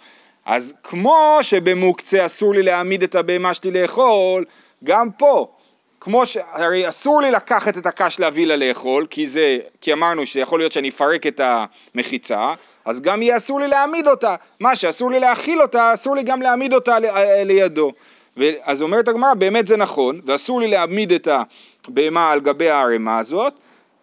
אז 0.47 0.75
כמו 0.83 1.39
שבמוקצה 1.43 2.27
אסור 2.27 2.55
לי 2.55 2.63
להעמיד 2.63 3.03
את 3.03 3.15
הבהמה 3.15 3.55
שלי 3.55 3.83
לאכול, 3.83 4.45
גם 4.85 5.11
פה, 5.11 5.47
כמו 6.05 6.27
ש... 6.27 6.39
הרי 6.53 6.89
אסור 6.89 7.21
לי 7.21 7.31
לקחת 7.31 7.79
את 7.79 7.87
הקש 7.87 8.21
להביא 8.21 8.47
לה 8.47 8.57
לאכול, 8.57 9.07
כי 9.11 9.27
זה, 9.27 9.59
כי 9.81 9.93
אמרנו 9.93 10.27
שיכול 10.27 10.61
להיות 10.61 10.73
שאני 10.73 10.89
אפרק 10.89 11.27
את 11.27 11.41
המחיצה, 11.45 12.55
אז 12.85 13.01
גם 13.01 13.23
יהיה 13.23 13.37
אסור 13.37 13.61
לי 13.61 13.69
להעמיד 13.69 14.07
אותה. 14.07 14.35
מה 14.61 14.75
שאסור 14.75 15.11
לי 15.11 15.21
להאכיל 15.21 15.63
אותה, 15.63 15.95
אסור 15.95 16.17
לי 16.17 16.23
גם 16.23 16.43
להעמיד 16.43 16.75
אותה 16.75 16.97
אה, 17.05 17.45
לידו. 17.45 17.93
אז 18.63 18.83
אומרת 18.83 19.09
הגמרא, 19.09 19.35
באמת 19.35 19.67
זה 19.67 19.77
נכון, 19.77 20.21
ואסור 20.27 20.61
לי 20.61 20.69
להעמיד 20.69 21.13
את 21.13 21.29
הבהמה 21.89 22.31
על 22.31 22.41
גבי 22.41 22.71
הערימה 22.71 23.19
הזאת, 23.19 23.53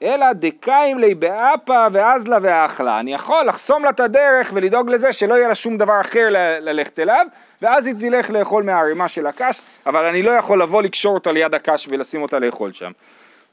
אלא 0.02 0.34
דקאים 0.34 1.00
לי 1.00 1.16
באפה 1.16 1.88
ואזלה 1.92 2.38
ואכלה. 2.42 3.00
אני 3.00 3.14
יכול 3.14 3.46
לחסום 3.46 3.84
לה 3.84 3.90
את 3.90 4.00
הדרך 4.00 4.52
ולדאוג 4.54 4.90
לזה 4.90 5.14
שלא 5.14 5.34
יהיה 5.34 5.48
לה 5.48 5.56
שום 5.56 5.78
דבר 5.78 6.02
אחר 6.02 6.30
ל- 6.30 6.70
ללכת 6.70 7.00
אליו, 7.00 7.26
ואז 7.62 7.86
היא 7.86 7.96
תלך 8.00 8.30
לאכול 8.30 8.64
מהערימה 8.64 9.10
של 9.10 9.28
הקש, 9.28 9.62
אבל 9.86 10.06
אני 10.06 10.24
לא 10.24 10.32
יכול 10.32 10.62
לבוא 10.62 10.82
לקשור 10.82 11.14
אותה 11.14 11.32
ליד 11.32 11.54
הקש 11.54 11.88
ולשים 11.90 12.22
אותה 12.22 12.40
לאכול 12.40 12.72
שם. 12.74 12.92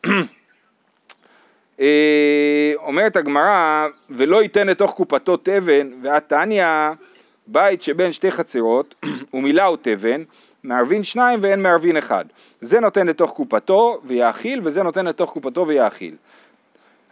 אה, 1.81 2.73
אומרת 2.77 3.17
הגמרא, 3.17 3.87
ולא 4.11 4.43
ייתן 4.43 4.67
לתוך 4.67 4.91
קופתו 4.91 5.37
תבן, 5.37 5.91
ועתניא 6.03 6.67
בית 7.47 7.83
שבין 7.83 8.13
שתי 8.13 8.31
חצרות, 8.31 8.95
ומילאו 9.35 9.77
תבן, 9.77 10.23
מערבין 10.65 11.05
שניים 11.05 11.39
ואין 11.43 11.63
מערבין 11.63 11.97
אחד. 11.97 12.25
זה 12.61 12.81
נותן 12.81 13.07
לתוך 13.07 13.31
קופתו 13.31 14.01
ויאכיל, 14.05 14.61
וזה 14.65 14.83
נותן 14.83 15.07
לתוך 15.07 15.31
קופתו 15.31 15.67
ויאכיל. 15.67 16.15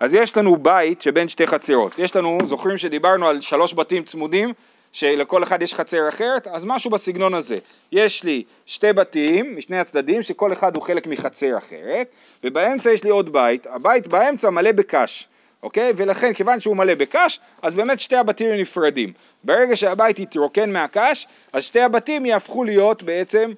אז 0.01 0.15
יש 0.15 0.37
לנו 0.37 0.57
בית 0.57 1.03
שבין 1.03 1.29
שתי 1.29 1.47
חצרות. 1.47 1.99
יש 1.99 2.17
לנו, 2.17 2.39
זוכרים 2.45 2.79
שדיברנו 2.79 3.29
על 3.29 3.41
שלוש 3.41 3.75
בתים 3.75 4.03
צמודים, 4.03 4.53
שלכל 4.95 5.43
אחד 5.43 5.63
יש 5.63 5.75
חצר 5.75 6.09
אחרת? 6.09 6.47
אז 6.47 6.65
משהו 6.65 6.91
בסגנון 6.91 7.35
הזה. 7.35 7.59
יש 7.93 8.25
לי 8.25 8.43
שתי 8.67 8.93
בתים 8.93 9.57
משני 9.57 9.79
הצדדים, 9.79 10.23
שכל 10.23 10.53
אחד 10.53 10.75
הוא 10.75 10.83
חלק 10.83 11.07
מחצר 11.07 11.59
אחרת, 11.59 12.09
ובאמצע 12.45 12.91
יש 12.91 13.05
לי 13.05 13.11
עוד 13.11 13.33
בית, 13.33 13.67
הבית 13.67 14.07
באמצע 14.07 14.51
מלא 14.51 14.73
בקש. 14.73 15.29
אוקיי? 15.63 15.93
ולכן 15.97 16.33
כיוון 16.33 16.61
שהוא 16.61 16.77
מלא 16.77 16.95
בקש, 16.95 17.41
אז 17.63 17.75
באמת 17.75 18.01
שתי 18.01 18.17
הבתים 18.17 18.51
נפרדים. 18.53 19.13
ברגע 19.45 19.77
שהבית 19.77 20.19
יתרוקן 20.19 20.73
מהקש, 20.73 21.27
אז 21.53 21.65
שתי 21.65 21.81
הבתים 21.81 22.27
יהפכו 22.27 22.65
להיות 22.65 23.03
בעצם 23.03 23.53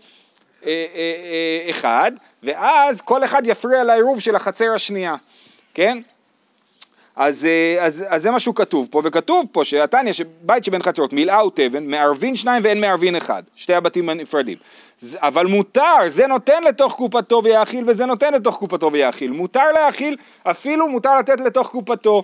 אה, 0.66 0.68
אה, 0.70 0.84
אה, 0.94 1.70
אחד, 1.70 2.12
ואז 2.42 3.00
כל 3.00 3.24
אחד 3.24 3.42
יפריע 3.46 3.84
לעירוב 3.84 4.20
של 4.20 4.36
החצר 4.36 4.74
השנייה, 4.74 5.14
כן? 5.74 5.98
אז, 7.16 7.44
אה, 7.44 7.84
אז, 7.84 8.04
אז 8.08 8.22
זה 8.22 8.30
מה 8.30 8.38
שהוא 8.38 8.54
כתוב 8.54 8.88
פה, 8.90 9.00
וכתוב 9.04 9.46
פה 9.52 9.64
שהתניא, 9.64 10.12
שבית 10.12 10.64
שבין 10.64 10.82
חצרות, 10.82 11.12
מילאהו 11.12 11.50
תבן, 11.50 11.86
מערבין 11.86 12.36
שניים 12.36 12.64
ואין 12.64 12.80
מערבין 12.80 13.16
אחד, 13.16 13.42
שתי 13.54 13.74
הבתים 13.74 14.08
הנפרדים. 14.08 14.58
אבל 15.16 15.46
מותר, 15.46 16.08
זה 16.08 16.26
נותן 16.26 16.62
לתוך 16.64 16.94
קופתו 16.94 17.40
ויאכיל 17.44 17.84
וזה 17.86 18.06
נותן 18.06 18.34
לתוך 18.34 18.56
קופתו 18.56 18.92
ויאכיל. 18.92 19.30
מותר 19.30 19.72
להאכיל, 19.74 20.16
אפילו 20.42 20.88
מותר 20.88 21.18
לתת 21.18 21.40
לתוך 21.40 21.70
קופתו. 21.70 22.22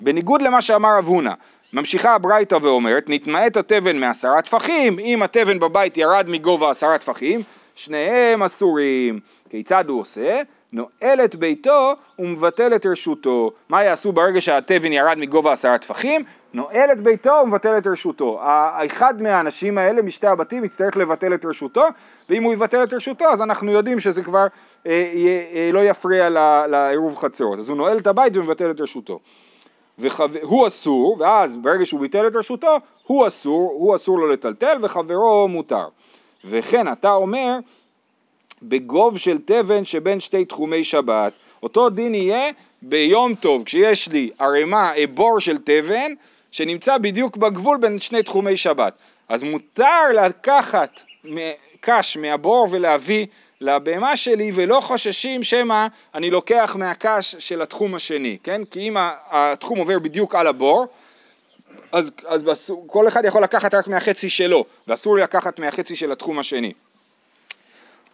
בניגוד 0.00 0.42
למה 0.42 0.62
שאמר 0.62 0.98
רב 0.98 1.06
הונא, 1.06 1.32
ממשיכה 1.72 2.14
הברייתא 2.14 2.58
ואומרת, 2.62 3.04
נתמעט 3.08 3.56
התבן 3.56 3.96
מעשרה 3.96 4.42
טפחים, 4.42 4.98
אם 4.98 5.22
התבן 5.22 5.58
בבית 5.58 5.96
ירד 5.96 6.26
מגובה 6.28 6.70
עשרה 6.70 6.98
טפחים, 6.98 7.40
שניהם 7.74 8.42
אסורים. 8.42 9.20
כיצד 9.50 9.84
הוא 9.88 10.00
עושה? 10.00 10.42
נועל 10.72 11.24
את 11.24 11.34
ביתו 11.34 11.92
ומבטל 12.18 12.74
את 12.74 12.86
רשותו. 12.86 13.50
מה 13.68 13.84
יעשו 13.84 14.12
ברגע 14.12 14.40
שהתבן 14.40 14.92
ירד 14.92 15.18
מגובה 15.18 15.52
עשרה 15.52 15.78
טפחים? 15.78 16.22
נועל 16.54 16.92
את 16.92 17.00
ביתו 17.00 17.32
ומבטל 17.42 17.78
את 17.78 17.86
רשותו. 17.86 18.38
האחד 18.42 19.22
מהאנשים 19.22 19.78
האלה 19.78 20.02
משתי 20.02 20.26
הבתים 20.26 20.64
יצטרך 20.64 20.96
לבטל 20.96 21.34
את 21.34 21.44
רשותו, 21.44 21.84
ואם 22.28 22.42
הוא 22.42 22.52
יבטל 22.52 22.82
את 22.82 22.92
רשותו 22.92 23.24
אז 23.24 23.42
אנחנו 23.42 23.72
יודעים 23.72 24.00
שזה 24.00 24.22
כבר 24.22 24.46
אה, 24.86 25.12
אה, 25.54 25.70
לא 25.72 25.84
יפריע 25.84 26.28
לעירוב 26.68 27.16
חצרות. 27.16 27.58
אז 27.58 27.68
הוא 27.68 27.76
נועל 27.76 27.98
את 27.98 28.06
הבית 28.06 28.36
ומבטל 28.36 28.70
את 28.70 28.80
רשותו. 28.80 29.20
והוא 29.98 30.66
אסור, 30.66 31.16
ואז 31.20 31.56
ברגע 31.56 31.86
שהוא 31.86 32.00
ביטל 32.00 32.26
את 32.26 32.36
רשותו, 32.36 32.76
הוא 33.06 33.26
אסור, 33.26 33.72
הוא 33.74 33.96
אסור 33.96 34.18
לו 34.18 34.26
לטלטל 34.26 34.78
וחברו 34.82 35.48
מותר. 35.48 35.88
וכן 36.44 36.92
אתה 36.92 37.12
אומר 37.12 37.58
בגוב 38.62 39.18
של 39.18 39.38
תבן 39.44 39.84
שבין 39.84 40.20
שתי 40.20 40.44
תחומי 40.44 40.84
שבת. 40.84 41.32
אותו 41.62 41.90
דין 41.90 42.14
יהיה 42.14 42.50
ביום 42.82 43.34
טוב, 43.34 43.64
כשיש 43.64 44.08
לי 44.08 44.30
ערימה, 44.38 44.92
בור 45.14 45.40
של 45.40 45.56
תבן, 45.58 46.12
שנמצא 46.50 46.98
בדיוק 46.98 47.36
בגבול 47.36 47.76
בין 47.76 48.00
שני 48.00 48.22
תחומי 48.22 48.56
שבת. 48.56 48.92
אז 49.28 49.42
מותר 49.42 50.12
לקחת 50.26 51.00
קש 51.80 52.16
מהבור 52.16 52.68
ולהביא 52.70 53.26
לבהמה 53.60 54.16
שלי 54.16 54.50
ולא 54.54 54.80
חוששים 54.80 55.42
שמא 55.42 55.86
אני 56.14 56.30
לוקח 56.30 56.76
מהקש 56.78 57.36
של 57.38 57.62
התחום 57.62 57.94
השני, 57.94 58.38
כן? 58.42 58.64
כי 58.64 58.80
אם 58.80 58.96
התחום 59.30 59.78
עובר 59.78 59.98
בדיוק 59.98 60.34
על 60.34 60.46
הבור, 60.46 60.86
אז, 61.92 62.12
אז 62.26 62.42
בסור, 62.42 62.84
כל 62.86 63.08
אחד 63.08 63.24
יכול 63.24 63.42
לקחת 63.42 63.74
רק 63.74 63.88
מהחצי 63.88 64.28
שלו, 64.28 64.64
ואסור 64.88 65.16
לקחת 65.16 65.58
מהחצי 65.58 65.96
של 65.96 66.12
התחום 66.12 66.38
השני. 66.38 66.72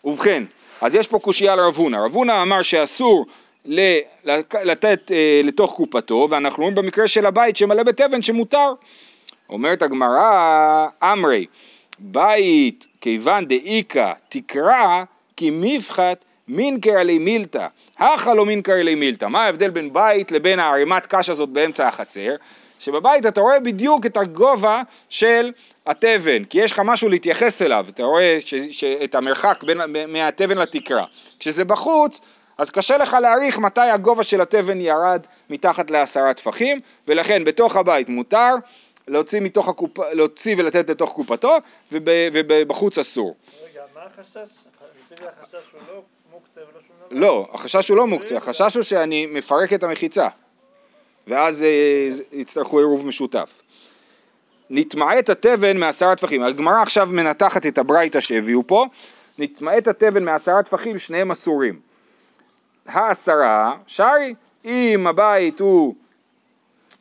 ובכן, 0.04 0.42
אז 0.80 0.94
יש 0.94 1.06
פה 1.06 1.18
קושייה 1.18 1.56
לרב 1.56 1.76
הונא. 1.76 1.96
רב 1.96 2.14
הונא 2.14 2.42
אמר 2.42 2.62
שאסור 2.62 3.26
לתת 4.64 5.10
אה, 5.10 5.40
לתוך 5.44 5.74
קופתו, 5.74 6.28
ואנחנו 6.30 6.62
רואים 6.62 6.74
במקרה 6.74 7.08
של 7.08 7.26
הבית 7.26 7.56
שמלא 7.56 7.82
בתבן 7.82 8.22
שמותר. 8.22 8.72
אומרת 9.50 9.82
הגמרא, 9.82 10.86
אמרי, 11.02 11.46
בית 11.98 12.86
כיוון 13.00 13.46
דאיכא 13.46 14.12
תקרא 14.28 15.04
כי 15.36 15.50
מפחת 15.52 16.24
מינקר 16.48 16.98
עלי 16.98 17.18
מילתא, 17.18 17.66
הכא 17.98 18.30
לא 18.34 18.46
מינקר 18.46 18.72
עלי 18.72 18.94
מילתא. 18.94 19.24
מה 19.24 19.44
ההבדל 19.44 19.70
בין 19.70 19.92
בית 19.92 20.32
לבין 20.32 20.58
הערימת 20.58 21.06
קש 21.06 21.30
הזאת 21.30 21.48
באמצע 21.48 21.88
החצר? 21.88 22.34
שבבית 22.82 23.26
אתה 23.26 23.40
רואה 23.40 23.60
בדיוק 23.60 24.06
את 24.06 24.16
הגובה 24.16 24.82
של 25.08 25.50
התבן, 25.86 26.44
כי 26.44 26.58
יש 26.58 26.72
לך 26.72 26.82
משהו 26.84 27.08
להתייחס 27.08 27.62
אליו, 27.62 27.86
אתה 27.88 28.02
רואה 28.02 28.38
ש, 28.44 28.54
ש, 28.54 28.84
את 28.84 29.14
המרחק 29.14 29.64
בין, 29.64 29.78
מהתבן 30.08 30.58
לתקרה. 30.58 31.04
כשזה 31.38 31.64
בחוץ, 31.64 32.20
אז 32.58 32.70
קשה 32.70 32.96
לך 32.96 33.16
להעריך 33.22 33.58
מתי 33.58 33.80
הגובה 33.80 34.24
של 34.24 34.40
התבן 34.40 34.80
ירד 34.80 35.26
מתחת 35.50 35.90
לעשרה 35.90 36.34
טפחים, 36.34 36.80
ולכן 37.08 37.44
בתוך 37.44 37.76
הבית 37.76 38.08
מותר 38.08 38.54
להוציא, 39.08 39.40
מתוך 39.40 39.68
הקופ... 39.68 39.98
להוציא 40.12 40.54
ולתת 40.58 40.90
לתוך 40.90 41.12
קופתו, 41.12 41.56
וב... 41.92 42.04
ובחוץ 42.32 42.98
אסור. 42.98 43.34
רגע, 43.64 43.82
מה 43.94 44.00
החשש? 44.00 44.36
החשש 45.12 45.54
הוא 45.72 45.80
לא 45.88 46.02
מוקצה 46.32 46.60
ולא 46.60 46.80
שום 46.86 46.96
דבר? 47.06 47.20
לא, 47.20 47.48
החשש 47.52 47.88
הוא 47.88 47.96
לא 47.96 48.06
מוקצה, 48.06 48.36
החשש 48.36 48.74
הוא 48.74 48.82
שאני 48.82 49.26
מפרק 49.26 49.72
את 49.72 49.82
המחיצה. 49.82 50.28
ואז 51.26 51.62
אה, 51.62 52.08
יצטרכו 52.32 52.78
עירוב 52.78 53.06
משותף. 53.06 53.50
נתמעט 54.70 55.30
התבן 55.30 55.76
מעשרה 55.76 56.16
טפחים. 56.16 56.42
הגמרא 56.42 56.82
עכשיו 56.82 57.06
מנתחת 57.06 57.66
את 57.66 57.78
הברייתא 57.78 58.20
שהביאו 58.20 58.66
פה, 58.66 58.86
נתמעט 59.38 59.88
התבן 59.88 60.24
מעשרה 60.24 60.62
טפחים, 60.62 60.98
שניהם 60.98 61.30
אסורים. 61.30 61.80
העשרה, 62.86 63.76
שרי, 63.86 64.34
אם 64.64 65.06
הבית 65.06 65.60
הוא, 65.60 65.94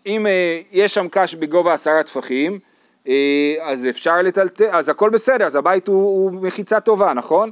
אם 0.05 0.27
אה, 0.27 0.61
יש 0.71 0.93
שם 0.93 1.07
קש 1.11 1.35
בגובה 1.35 1.73
עשרה 1.73 2.03
טפחים, 2.03 2.59
אה, 3.07 3.55
אז 3.61 3.87
אפשר 3.89 4.21
לטלטל, 4.21 4.69
אז 4.71 4.89
הכל 4.89 5.09
בסדר, 5.09 5.45
אז 5.45 5.55
הבית 5.55 5.87
הוא, 5.87 6.03
הוא 6.03 6.31
מחיצה 6.31 6.79
טובה, 6.79 7.13
נכון? 7.13 7.51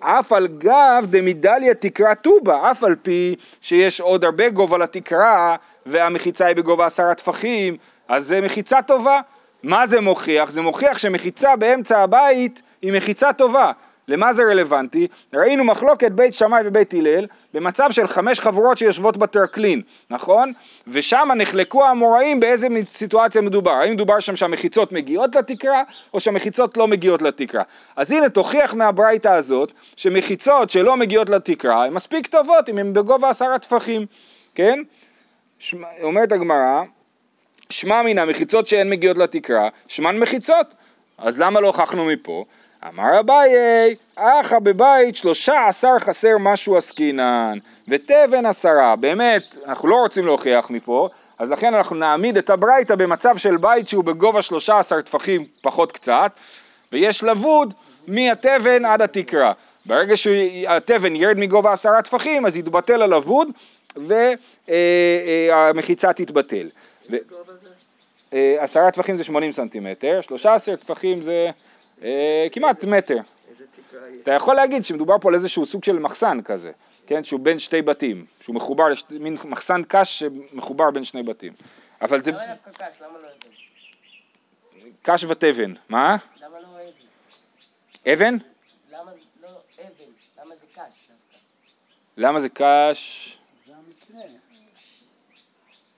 אף 0.00 0.32
על 0.32 0.46
גב 0.46 1.06
דמדליה 1.10 1.74
תקרה 1.74 2.14
טובה, 2.14 2.70
אף 2.70 2.84
על 2.84 2.94
פי 3.02 3.36
שיש 3.60 4.00
עוד 4.00 4.24
הרבה 4.24 4.48
גובה 4.48 4.78
לתקרה 4.78 5.56
והמחיצה 5.86 6.46
היא 6.46 6.56
בגובה 6.56 6.86
עשרה 6.86 7.14
טפחים, 7.14 7.76
אז 8.08 8.26
זה 8.26 8.40
מחיצה 8.40 8.82
טובה. 8.82 9.20
מה 9.62 9.86
זה 9.86 10.00
מוכיח? 10.00 10.50
זה 10.50 10.62
מוכיח 10.62 10.98
שמחיצה 10.98 11.56
באמצע 11.56 11.98
הבית 11.98 12.62
היא 12.82 12.92
מחיצה 12.92 13.32
טובה. 13.32 13.72
למה 14.08 14.32
זה 14.32 14.42
רלוונטי? 14.42 15.06
ראינו 15.34 15.64
מחלוקת 15.64 16.12
בית 16.12 16.34
שמאי 16.34 16.62
ובית 16.64 16.94
הלל 16.94 17.26
במצב 17.54 17.88
של 17.90 18.06
חמש 18.06 18.40
חבורות 18.40 18.78
שיושבות 18.78 19.16
בטרקלין, 19.16 19.82
נכון? 20.10 20.52
ושם 20.88 21.28
נחלקו 21.36 21.84
האמוראים 21.84 22.40
באיזה 22.40 22.68
סיטואציה 22.90 23.42
מדובר, 23.42 23.70
האם 23.70 23.92
מדובר 23.92 24.20
שם 24.20 24.36
שהמחיצות 24.36 24.92
מגיעות 24.92 25.36
לתקרה 25.36 25.82
או 26.14 26.20
שהמחיצות 26.20 26.76
לא 26.76 26.88
מגיעות 26.88 27.22
לתקרה. 27.22 27.62
אז 27.96 28.12
הנה 28.12 28.28
תוכיח 28.28 28.74
מהברייתא 28.74 29.28
הזאת 29.28 29.72
שמחיצות 29.96 30.70
שלא 30.70 30.96
מגיעות 30.96 31.30
לתקרה 31.30 31.84
הן 31.84 31.92
מספיק 31.92 32.26
טובות 32.26 32.68
אם 32.68 32.78
הן 32.78 32.92
בגובה 32.92 33.30
עשרה 33.30 33.58
טפחים, 33.58 34.06
כן? 34.54 34.78
אומרת 36.02 36.32
הגמרא, 36.32 36.82
שמע 37.70 38.02
מן 38.02 38.18
המחיצות 38.18 38.66
שהן 38.66 38.90
מגיעות 38.90 39.18
לתקרה, 39.18 39.68
שמן 39.88 40.18
מחיצות. 40.18 40.74
אז 41.18 41.40
למה 41.40 41.60
לא 41.60 41.66
הוכחנו 41.66 42.04
מפה? 42.04 42.44
אמר 42.88 43.20
אביי, 43.20 43.94
אחא 44.16 44.58
בבית 44.58 45.16
שלושה 45.16 45.66
עשר 45.68 45.98
חסר 45.98 46.38
משהו 46.40 46.76
עסקינן, 46.76 47.58
ותבן 47.88 48.46
עשרה. 48.46 48.96
באמת, 48.96 49.56
אנחנו 49.66 49.88
לא 49.88 49.96
רוצים 49.96 50.26
להוכיח 50.26 50.70
מפה, 50.70 51.08
אז 51.38 51.50
לכן 51.50 51.74
אנחנו 51.74 51.96
נעמיד 51.96 52.36
את 52.36 52.50
הברייתא 52.50 52.94
במצב 52.94 53.36
של 53.36 53.56
בית 53.56 53.88
שהוא 53.88 54.04
בגובה 54.04 54.42
שלושה 54.42 54.78
עשר 54.78 55.00
טפחים 55.00 55.44
פחות 55.60 55.92
קצת, 55.92 56.32
ויש 56.92 57.24
לבוד 57.24 57.74
מהתבן 58.08 58.84
עד 58.84 59.02
התקרה. 59.02 59.52
ברגע 59.86 60.16
שהתבן 60.16 61.16
ירד 61.16 61.38
מגובה 61.38 61.72
עשרה 61.72 62.02
טפחים, 62.02 62.46
אז 62.46 62.56
יתבטל 62.56 63.02
הלבוד 63.02 63.48
והמחיצה 63.96 66.12
תתבטל. 66.12 66.68
אה, 68.32 68.56
עשרה 68.58 68.90
טפחים 68.90 69.16
זה 69.16 69.24
80 69.24 69.52
סנטימטר, 69.52 70.20
13 70.20 70.76
טפחים 70.76 71.22
זה 71.22 71.50
אה, 72.02 72.46
כמעט 72.52 72.84
מטר. 72.84 73.18
אתה 74.22 74.32
יכול 74.32 74.54
להגיד 74.54 74.84
שמדובר 74.84 75.14
פה 75.20 75.28
על 75.28 75.34
איזשהו 75.34 75.66
סוג 75.66 75.84
של 75.84 75.98
מחסן 75.98 76.42
כזה, 76.42 76.72
כן, 77.06 77.24
שהוא 77.24 77.40
בין 77.40 77.58
שתי 77.58 77.82
בתים, 77.82 78.26
שהוא 78.42 78.56
מחובר. 78.56 78.84
מין 79.10 79.36
מחסן 79.44 79.82
קש 79.88 80.18
שמחובר 80.18 80.90
בין 80.90 81.04
שני 81.04 81.22
בתים. 81.22 81.52
אבל 82.02 82.22
זה 82.22 82.30
למה 82.30 82.40
דווקא 82.64 82.84
קש? 82.84 82.96
למה 83.00 83.18
לא 83.18 83.28
אבן? 83.28 83.48
קש 85.02 85.24
ותבן, 85.24 85.74
מה? 85.88 86.16
למה 86.42 86.60
לא 86.60 86.66
אבן? 86.66 88.12
אבן? 88.12 88.36
למה 88.92 89.10
לא 89.42 89.48
אבן? 89.78 90.10
למה 90.38 90.54
זה 90.54 90.66
קש 90.74 91.08
דווקא? 91.08 91.38
למה 92.16 92.40
זה 92.40 92.48
קש? 92.48 93.33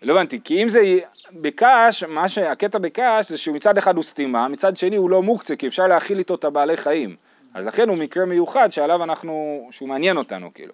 לא 0.03 0.13
הבנתי, 0.13 0.41
כי 0.45 0.63
אם 0.63 0.69
זה 0.69 0.99
בקש, 1.33 2.05
מה 2.05 2.29
שהקטע 2.29 2.79
בקש 2.79 3.29
זה 3.29 3.39
שהוא 3.39 3.57
מצד 3.57 3.79
אחד 3.79 3.97
הוא 3.97 4.05
סתימה, 4.05 4.49
מצד 4.49 4.77
שני 4.77 4.97
הוא 4.97 5.11
לא 5.11 5.23
מוקצה, 5.23 5.57
כי 5.57 5.67
אפשר 5.67 5.87
להאכיל 5.87 6.19
איתו 6.19 6.35
את 6.35 6.45
הבעלי 6.45 6.77
חיים. 6.77 7.17
אז 7.55 7.65
לכן 7.67 7.89
הוא 7.89 7.97
מקרה 7.97 8.25
מיוחד 8.25 8.73
שעליו 8.73 9.03
אנחנו, 9.03 9.69
שהוא 9.71 9.89
מעניין 9.89 10.17
אותנו 10.17 10.51
כאילו. 10.55 10.73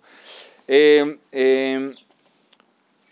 אה, 0.71 1.03
אה, 1.35 1.77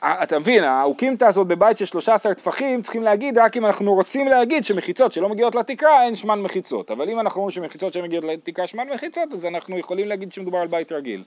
אתה 0.02 0.38
מבין, 0.38 0.64
האוקימתא 0.64 1.24
הזאת 1.24 1.46
בבית 1.46 1.78
של 1.78 1.84
13 1.84 2.34
טפחים 2.34 2.82
צריכים 2.82 3.02
להגיד 3.02 3.38
רק 3.38 3.56
אם 3.56 3.66
אנחנו 3.66 3.94
רוצים 3.94 4.28
להגיד 4.28 4.64
שמחיצות 4.64 5.12
שלא 5.12 5.28
מגיעות 5.28 5.54
לתקרה 5.54 6.04
אין 6.04 6.16
שמן 6.16 6.42
מחיצות, 6.42 6.90
אבל 6.90 7.10
אם 7.10 7.20
אנחנו 7.20 7.40
אומרים 7.40 7.54
שמחיצות 7.54 7.92
שלא 7.92 8.02
מגיעות 8.02 8.24
לתקרה 8.24 8.66
שמן 8.66 8.88
מחיצות 8.94 9.32
אז 9.34 9.46
אנחנו 9.46 9.78
יכולים 9.78 10.08
להגיד 10.08 10.32
שמדובר 10.32 10.58
על 10.58 10.66
בית 10.68 10.92
רגיל. 10.92 11.22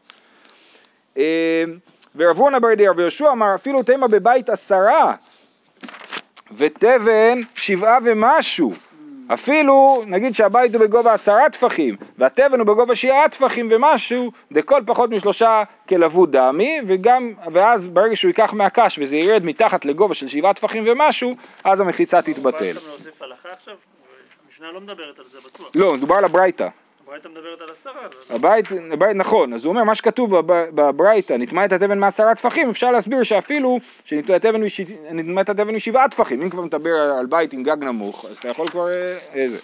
ורב 2.16 2.38
הונא 2.38 2.60
בר 2.60 2.72
ידיעה 2.72 2.92
רבי 2.92 3.02
יהושע 3.02 3.32
אמר 3.32 3.56
אפילו 3.56 3.84
תימא 3.84 4.08
בבית 4.08 4.50
עשרה 4.50 5.12
ותבן 6.58 7.40
שבעה 7.56 7.98
ומשהו 8.04 8.72
אפילו 9.34 10.04
נגיד 10.08 10.36
שהבית 10.36 10.76
הוא 10.76 10.82
בגובה 10.82 11.14
עשרה 11.14 11.50
טפחים 11.50 11.96
והתבן 12.18 12.60
הוא 12.60 12.68
בגובה 12.68 12.96
שבעה 12.96 13.30
טפחים 13.30 13.70
ומשהו 13.72 14.32
דכל 14.52 14.82
פחות 14.86 15.10
משלושה 15.10 15.64
כלבוד 15.90 16.38
דמי 16.38 16.80
וגם 16.88 17.34
ואז 17.54 17.86
ברגע 17.86 18.16
שהוא 18.16 18.30
ייקח 18.30 18.54
מהקש 18.54 19.00
וזה 19.02 19.16
ירד 19.16 19.46
מתחת 19.46 19.86
לגובה 19.86 20.14
של 20.14 20.28
שבעה 20.28 20.54
טפחים 20.54 20.84
ומשהו 20.88 21.32
אז 21.64 21.82
המחיצה 21.82 22.22
תתבטל. 22.22 22.74
לא 24.60 24.82
מדברת 24.82 25.20
על 25.20 25.26
זה 25.26 25.40
בטוח. 25.50 25.72
לא, 25.76 25.94
מדובר 25.94 26.16
על 26.16 26.26
הברייתא. 26.26 26.68
הברייתא 27.14 27.28
מדברת 27.28 27.62
על 27.62 27.68
עשרה. 27.72 28.02
הבית, 28.30 28.66
נכון, 29.16 29.54
אז 29.54 29.66
הוא 29.66 29.72
אומר 29.72 29.84
מה 29.84 29.96
שכתוב 29.96 30.40
בב- 30.40 30.70
בברייתא, 30.74 31.34
נטמע 31.34 31.66
את 31.66 31.72
התבן 31.72 32.00
מעשרה 32.00 32.36
טפחים, 32.36 32.70
אפשר 32.70 32.92
להסביר 32.92 33.24
שאפילו 33.24 33.80
שנטמע 34.06 35.42
את 35.42 35.50
התבן 35.50 35.76
משבעה 35.76 36.10
טפחים, 36.10 36.42
אם 36.42 36.50
כבר 36.50 36.64
מדבר 36.64 37.14
על 37.20 37.26
בית 37.26 37.54
עם 37.54 37.64
גג 37.64 37.84
נמוך, 37.84 38.26
אז 38.26 38.38
אתה 38.38 38.48
יכול 38.48 38.68
כבר 38.68 38.88
אה, 38.88 39.16
איזה. 39.34 39.58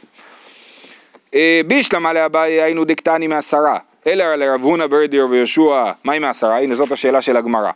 אה, 1.36 1.62
בישלמה 1.68 2.14
לאביי 2.14 2.62
היינו 2.62 2.86
דקטני 2.86 3.28
מעשרה, 3.28 3.80
אלא 4.08 4.36
לרב 4.36 4.62
הונא 4.62 4.88
ברדי 4.88 5.20
רבי 5.20 5.38
יהושע, 5.38 5.92
מהי 6.04 6.20
מעשרה? 6.20 6.60
הנה 6.60 6.76
זאת 6.76 6.92
השאלה 6.92 7.22
של 7.22 7.38
הגמרא. 7.38 7.72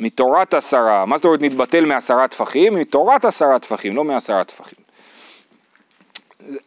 מתורת 0.00 0.54
עשרה, 0.54 1.06
מה 1.06 1.16
זאת 1.16 1.24
אומרת 1.24 1.40
נתבטל 1.40 1.84
מעשרה 1.84 2.28
טפחים? 2.28 2.74
מתורת 2.74 3.24
עשרה 3.24 3.58
טפחים, 3.58 3.96
לא 3.96 4.04
מעשרה 4.04 4.44
טפחים. 4.44 4.85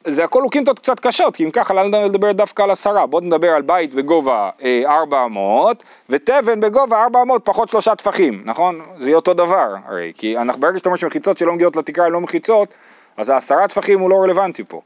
זה 0.08 0.24
הכל 0.24 0.44
אוקימתות 0.44 0.80
קצת 0.80 1.00
קשות, 1.00 1.36
כי 1.36 1.46
אם 1.46 1.52
ככה 1.52 1.74
למה 1.74 2.06
לדבר 2.06 2.32
דווקא 2.32 2.64
על 2.64 2.72
עשרה? 2.72 3.06
בוא 3.06 3.22
נדבר 3.22 3.50
על 3.50 3.62
בית 3.62 3.94
בגובה 3.94 4.50
אה, 4.64 4.82
400 4.88 5.84
ותבן 6.10 6.60
בגובה 6.60 7.04
400 7.04 7.46
פחות 7.46 7.70
שלושה 7.70 7.96
טפחים, 7.96 8.42
נכון? 8.46 8.82
זה 9.00 9.06
יהיה 9.06 9.16
אותו 9.16 9.34
דבר 9.34 9.76
הרי, 9.86 10.14
כי 10.18 10.38
אנחנו, 10.38 10.62
ברגע 10.62 10.78
שאתה 10.78 10.90
אומר 10.90 10.98
שמחיצות 10.98 11.38
שלא 11.38 11.54
מגיעות 11.54 11.76
לתקרה 11.76 12.06
הן 12.06 12.12
לא 12.12 12.22
מחיצות, 12.22 12.70
אז 13.18 13.30
העשרה 13.30 13.68
טפחים 13.68 14.00
הוא 14.00 14.10
לא 14.10 14.16
רלוונטי 14.16 14.64
פה. 14.64 14.82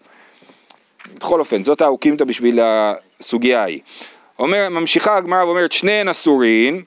בכל 1.17 1.39
אופן, 1.39 1.63
זאת 1.63 1.81
האוקימתא 1.81 2.25
בשביל 2.25 2.59
הסוגיה 2.63 3.61
ההיא. 3.61 3.81
אומר, 4.39 4.67
ממשיכה 4.69 5.17
הגמרא 5.17 5.43
ואומרת 5.43 5.71
שניהן 5.71 6.09
אסורין, 6.09 6.81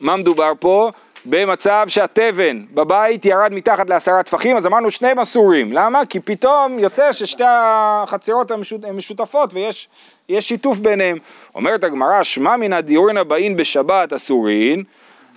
מה 0.00 0.16
מדובר 0.16 0.52
פה? 0.60 0.90
במצב 1.26 1.84
שהתבן 1.88 2.64
בבית 2.74 3.24
ירד 3.24 3.52
מתחת 3.52 3.90
לעשרה 3.90 4.22
טפחים, 4.22 4.56
אז 4.56 4.66
אמרנו 4.66 4.90
שניהם 4.90 5.18
אסורים. 5.18 5.72
למה? 5.72 6.06
כי 6.06 6.20
פתאום 6.20 6.78
יוצא 6.78 7.12
ששתי 7.12 7.44
החצרות 7.46 8.50
הן 8.50 8.60
משותפות 8.92 9.54
ויש 9.54 9.88
יש 10.28 10.48
שיתוף 10.48 10.78
ביניהם. 10.78 11.18
אומרת 11.54 11.84
הגמרא, 11.84 12.22
שמע 12.22 12.56
מן 12.56 12.72
הדיורין 12.72 13.16
הבאין 13.16 13.56
בשבת 13.56 14.12
אסורין, 14.12 14.82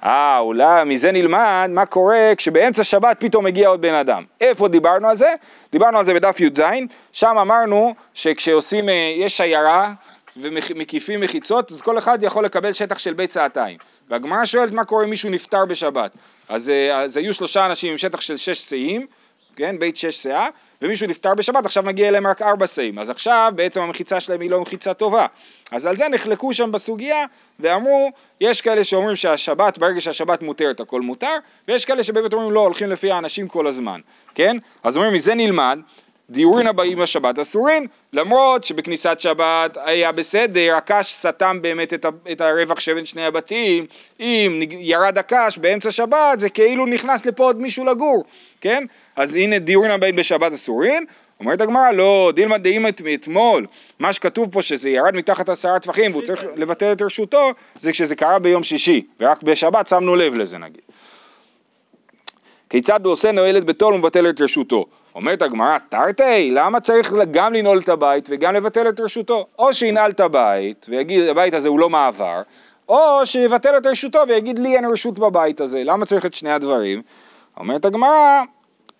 אה, 0.03 0.39
אולי 0.39 0.83
מזה 0.85 1.11
נלמד 1.11 1.69
מה 1.69 1.85
קורה 1.85 2.33
כשבאמצע 2.37 2.83
שבת 2.83 3.19
פתאום 3.19 3.45
מגיע 3.45 3.69
עוד 3.69 3.81
בן 3.81 3.93
אדם. 3.93 4.23
איפה 4.41 4.67
דיברנו 4.67 5.09
על 5.09 5.15
זה? 5.15 5.33
דיברנו 5.71 5.97
על 5.97 6.05
זה 6.05 6.13
בדף 6.13 6.39
י"ז, 6.39 6.61
שם 7.11 7.37
אמרנו 7.37 7.93
שכשעושים, 8.13 8.89
אה, 8.89 9.13
יש 9.17 9.37
שיירה 9.37 9.91
ומקיפים 10.41 11.21
מחיצות, 11.21 11.71
אז 11.71 11.81
כל 11.81 11.97
אחד 11.97 12.23
יכול 12.23 12.45
לקבל 12.45 12.73
שטח 12.73 12.97
של 12.97 13.13
בית 13.13 13.29
צעתיים. 13.29 13.77
והגמרא 14.09 14.45
שואלת 14.45 14.71
מה 14.71 14.85
קורה 14.85 15.03
אם 15.03 15.09
מישהו 15.09 15.29
נפטר 15.29 15.65
בשבת. 15.65 16.11
אז, 16.49 16.69
אה, 16.69 17.01
אז 17.01 17.17
היו 17.17 17.33
שלושה 17.33 17.65
אנשים 17.65 17.91
עם 17.91 17.97
שטח 17.97 18.21
של 18.21 18.37
שש 18.37 18.57
שאים, 18.57 19.07
כן, 19.55 19.79
בית 19.79 19.97
שש 19.97 20.23
שאה, 20.23 20.47
ומישהו 20.81 21.07
נפטר 21.07 21.35
בשבת, 21.35 21.65
עכשיו 21.65 21.83
מגיע 21.83 22.07
אליהם 22.07 22.27
רק 22.27 22.41
ארבע 22.41 22.67
שאים. 22.67 22.99
אז 22.99 23.09
עכשיו 23.09 23.51
בעצם 23.55 23.81
המחיצה 23.81 24.19
שלהם 24.19 24.41
היא 24.41 24.49
לא 24.49 24.61
מחיצה 24.61 24.93
טובה. 24.93 25.25
אז 25.71 25.85
על 25.85 25.97
זה 25.97 26.09
נחלקו 26.09 26.53
שם 26.53 26.71
בסוגיה, 26.71 27.25
ואמרו, 27.59 28.11
יש 28.41 28.61
כאלה 28.61 28.83
שאומרים 28.83 29.15
שהשבת, 29.15 29.77
ברגע 29.77 30.01
שהשבת 30.01 30.41
מותרת 30.41 30.79
הכל 30.79 31.01
מותר, 31.01 31.35
ויש 31.67 31.85
כאלה 31.85 32.03
שבאמת 32.03 32.33
אומרים 32.33 32.51
לא, 32.51 32.59
הולכים 32.59 32.89
לפי 32.89 33.11
האנשים 33.11 33.47
כל 33.47 33.67
הזמן, 33.67 33.99
כן? 34.35 34.57
אז 34.83 34.97
אומרים, 34.97 35.13
מזה 35.13 35.35
נלמד, 35.35 35.79
דיורין 36.29 36.67
הבאים 36.67 36.97
בשבת 36.97 37.39
אסורין, 37.39 37.87
למרות 38.13 38.63
שבכניסת 38.63 39.19
שבת 39.19 39.77
היה 39.85 40.11
בסדר, 40.11 40.75
הקש 40.75 41.13
סתם 41.13 41.57
באמת 41.61 41.93
את, 42.31 42.41
הרווח 42.41 42.79
שבין 42.79 43.05
שני 43.05 43.25
הבתים, 43.25 43.85
אם 44.19 44.59
ירד 44.71 45.17
הקש 45.17 45.57
באמצע 45.57 45.91
שבת 45.91 46.39
זה 46.39 46.49
כאילו 46.49 46.85
נכנס 46.85 47.25
לפה 47.25 47.43
עוד 47.43 47.61
מישהו 47.61 47.85
לגור, 47.85 48.23
כן? 48.61 48.83
אז 49.15 49.35
הנה 49.35 49.59
דיורין 49.59 49.91
הבאים 49.91 50.15
בשבת 50.15 50.53
אסורין, 50.53 51.05
אומרת 51.39 51.61
הגמרא 51.61 51.91
לא, 51.91 52.31
דילמה 52.35 52.57
דאימא 52.57 52.89
אתמול, 53.13 53.65
מה 53.99 54.13
שכתוב 54.13 54.51
פה 54.51 54.61
שזה 54.61 54.89
ירד 54.89 55.15
מתחת 55.15 55.49
עשרה 55.49 55.79
טפחים 55.79 56.11
והוא 56.11 56.23
צריך 56.23 56.45
לבטל 56.55 56.91
את 56.91 57.01
רשותו, 57.01 57.51
זה 57.79 57.91
כשזה 57.91 58.15
קרה 58.15 58.39
ביום 58.39 58.63
שישי, 58.63 59.05
ורק 59.19 59.43
בשבת 59.43 59.87
שמנו 59.87 60.15
לב 60.15 60.33
לזה 60.33 60.57
נגיד. 60.57 60.81
כיצד 62.69 63.05
הוא 63.05 63.13
עושה 63.13 63.31
נועלת 63.31 63.65
ביתו 63.65 63.85
ומבטל 63.85 64.29
את 64.29 64.41
רשותו? 64.41 64.85
אומרת 65.15 65.41
הגמרא, 65.41 65.77
תרתי, 65.89 66.51
למה 66.51 66.79
צריך 66.79 67.13
גם 67.31 67.53
לנעול 67.53 67.79
את 67.79 67.89
הבית 67.89 68.29
וגם 68.31 68.53
לבטל 68.53 68.89
את 68.89 68.99
רשותו? 68.99 69.47
או 69.59 69.73
שינעל 69.73 70.11
את 70.11 70.19
הבית 70.19 70.85
ויגיד 70.89 71.27
הבית 71.27 71.53
הזה 71.53 71.69
הוא 71.69 71.79
לא 71.79 71.89
מעבר, 71.89 72.41
או 72.89 73.25
שיבטל 73.25 73.77
את 73.77 73.85
רשותו 73.85 74.19
ויגיד 74.27 74.59
לי 74.59 74.75
אין 74.75 74.85
רשות 74.85 75.19
בבית 75.19 75.61
הזה, 75.61 75.83
למה 75.83 76.05
צריך 76.05 76.25
את 76.25 76.33
שני 76.33 76.51
הדברים? 76.51 77.01
אומרת 77.57 77.85
הגמרא, 77.85 78.43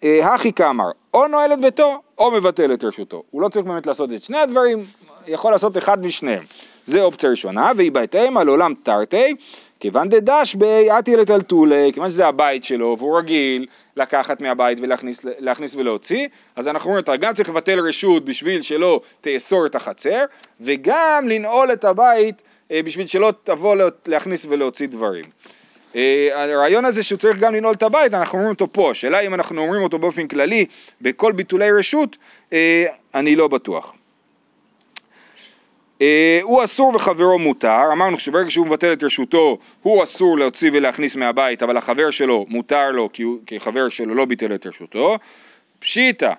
אה, 0.04 0.34
הכי 0.34 0.54
כאמר, 0.54 0.92
או 1.14 1.28
נועל 1.28 1.54
את 1.54 1.62
ביתו 1.62 2.02
או 2.18 2.32
מבטל 2.32 2.74
את 2.74 2.84
רשותו. 2.84 3.24
הוא 3.32 3.42
לא 3.42 3.50
צריך 3.50 3.66
באמת 3.66 3.88
לעשות 3.88 4.12
את 4.12 4.24
שני 4.24 4.38
הדברים, 4.38 4.86
יכול 5.28 5.52
לעשות 5.52 5.78
אחד 5.78 6.06
משניהם. 6.06 6.44
זה 6.88 7.02
אופציה 7.02 7.30
ראשונה, 7.30 7.72
והיא 7.78 7.92
בהתאם 7.92 8.38
על 8.38 8.48
עולם 8.48 8.74
תרתי, 8.84 9.36
כיוון 9.80 10.10
דדש 10.10 10.56
באתי 10.56 11.16
לטלטולי, 11.16 11.92
כיוון 11.94 12.10
שזה 12.10 12.28
הבית 12.28 12.64
שלו 12.64 12.96
והוא 13.00 13.18
רגיל 13.18 13.66
לקחת 13.96 14.42
מהבית 14.42 14.78
ולהכניס 14.82 15.76
ולהוציא, 15.76 16.28
אז 16.56 16.68
אנחנו 16.68 16.90
אומרים, 16.90 17.04
אתה 17.04 17.16
גם 17.16 17.34
צריך 17.34 17.50
לבטל 17.50 17.80
רשות 17.80 18.26
בשביל 18.26 18.62
שלא 18.62 19.02
תאסור 19.22 19.66
את 19.66 19.76
החצר, 19.76 20.24
וגם 20.62 21.26
לנעול 21.28 21.74
את 21.74 21.86
הבית 21.86 22.42
אה, 22.72 22.84
בשביל 22.84 23.08
שלא 23.08 23.34
תבוא 23.44 23.76
להכניס 24.08 24.46
ולהוציא 24.50 24.88
דברים. 24.88 25.24
אה, 25.96 26.30
הרעיון 26.34 26.86
הזה 26.86 27.04
שהוא 27.04 27.20
צריך 27.20 27.38
גם 27.38 27.56
לנעול 27.56 27.74
את 27.74 27.84
הבית, 27.84 28.14
אנחנו 28.14 28.38
אומרים 28.38 28.54
אותו 28.54 28.74
פה, 28.74 28.92
השאלה 28.92 29.20
אם 29.20 29.34
אנחנו 29.34 29.62
אומרים 29.62 29.84
אותו 29.84 30.00
באופן 30.00 30.28
כללי 30.28 30.66
בכל 31.02 31.32
ביטולי 31.32 31.72
רשות, 31.72 32.18
אה, 32.54 32.86
אני 33.16 33.36
לא 33.36 33.48
בטוח. 33.48 33.94
הוא 36.42 36.64
אסור 36.64 36.96
וחברו 36.96 37.40
מותר, 37.40 37.84
אמרנו 37.92 38.20
שברגע 38.20 38.50
שהוא 38.50 38.66
מבטל 38.68 38.94
את 38.94 39.04
רשותו 39.04 39.58
הוא 39.82 40.04
אסור 40.04 40.38
להוציא 40.38 40.72
ולהכניס 40.74 41.16
מהבית 41.16 41.64
אבל 41.64 41.78
החבר 41.78 42.10
שלו 42.12 42.46
מותר 42.50 42.92
לו 42.92 43.10
כי, 43.14 43.24
הוא, 43.24 43.38
כי 43.46 43.60
חבר 43.60 43.90
שלו 43.90 44.16
לא 44.16 44.26
ביטל 44.26 44.56
את 44.56 44.68
רשותו, 44.68 45.18
פשיטא, 45.80 46.34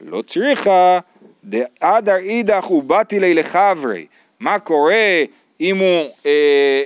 לא 0.00 0.22
צריכה 0.22 0.98
דאדר 1.44 2.16
אידך 2.16 2.70
ובאתי 2.70 3.20
לי 3.20 3.34
לחברי, 3.34 4.06
מה 4.40 4.58
קורה 4.58 5.24
אם 5.60 5.78
הוא, 5.78 5.86
אה, 6.26 6.30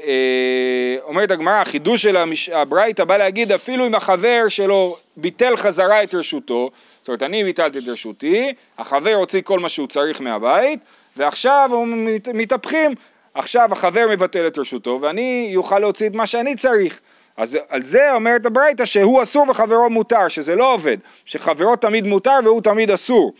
אה, 0.07 0.97
אומרת 1.03 1.31
הגמרא, 1.31 1.55
החידוש 1.55 2.03
של 2.03 2.17
הברייתא 2.53 3.05
בא 3.05 3.17
להגיד 3.17 3.53
אפילו 3.53 3.87
אם 3.87 3.95
החבר 3.95 4.45
שלו 4.49 4.97
ביטל 5.17 5.57
חזרה 5.57 6.03
את 6.03 6.15
רשותו, 6.15 6.71
זאת 7.01 7.09
אומרת 7.09 7.23
אני 7.23 7.45
ביטלתי 7.45 7.79
את 7.79 7.89
רשותי, 7.89 8.53
החבר 8.79 9.15
הוציא 9.15 9.41
כל 9.45 9.59
מה 9.59 9.69
שהוא 9.69 9.87
צריך 9.87 10.21
מהבית, 10.21 10.81
ועכשיו 11.17 11.71
הם 11.73 12.05
מת, 12.05 12.29
מתהפכים, 12.29 12.95
עכשיו 13.35 13.69
החבר 13.73 14.07
מבטל 14.11 14.47
את 14.47 14.59
רשותו 14.59 14.99
ואני 15.03 15.53
אוכל 15.57 15.79
להוציא 15.79 16.09
את 16.09 16.15
מה 16.15 16.27
שאני 16.27 16.55
צריך. 16.55 17.01
אז 17.37 17.59
על 17.69 17.83
זה 17.83 18.13
אומרת 18.13 18.47
הברייתא 18.47 18.85
שהוא 18.85 19.23
אסור 19.23 19.47
וחברו 19.51 19.91
מותר, 19.91 20.29
שזה 20.29 20.57
לא 20.57 20.75
עובד, 20.75 20.97
שחברו 21.25 21.77
תמיד 21.77 22.07
מותר 22.07 22.39
והוא 22.45 22.61
תמיד 22.61 22.91
אסור. 22.91 23.33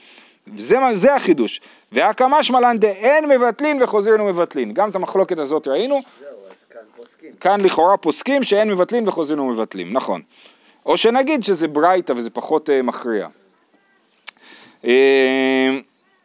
זה, 0.59 0.77
זה 0.93 1.15
החידוש. 1.15 1.61
והקמא 1.93 2.43
שמלן 2.43 2.77
דאין 2.79 3.29
מבטלין 3.29 3.83
וחוזרין 3.83 4.21
ומבטלין. 4.21 4.73
גם 4.73 4.91
את 4.91 4.97
המחלוקת 4.97 5.39
הזאת 5.39 5.69
ראינו. 5.69 5.95
זהו, 5.95 6.29
אז 6.51 6.57
כאן 6.71 6.81
פוסקים. 6.97 7.33
כאן 7.41 7.61
לכאורה 7.61 7.97
פוסקים 7.97 8.43
שאין 8.43 8.71
מבטלין 8.71 9.09
וחוזרין 9.09 9.41
ומבטלים, 9.41 9.93
נכון. 9.93 10.23
או 10.87 10.97
שנגיד 10.97 11.45
שזה 11.45 11.69
ברייתא 11.69 12.13
וזה 12.17 12.31
פחות 12.31 12.69
uh, 12.69 12.73
מכריע. 12.83 13.29
Uh, 14.83 14.87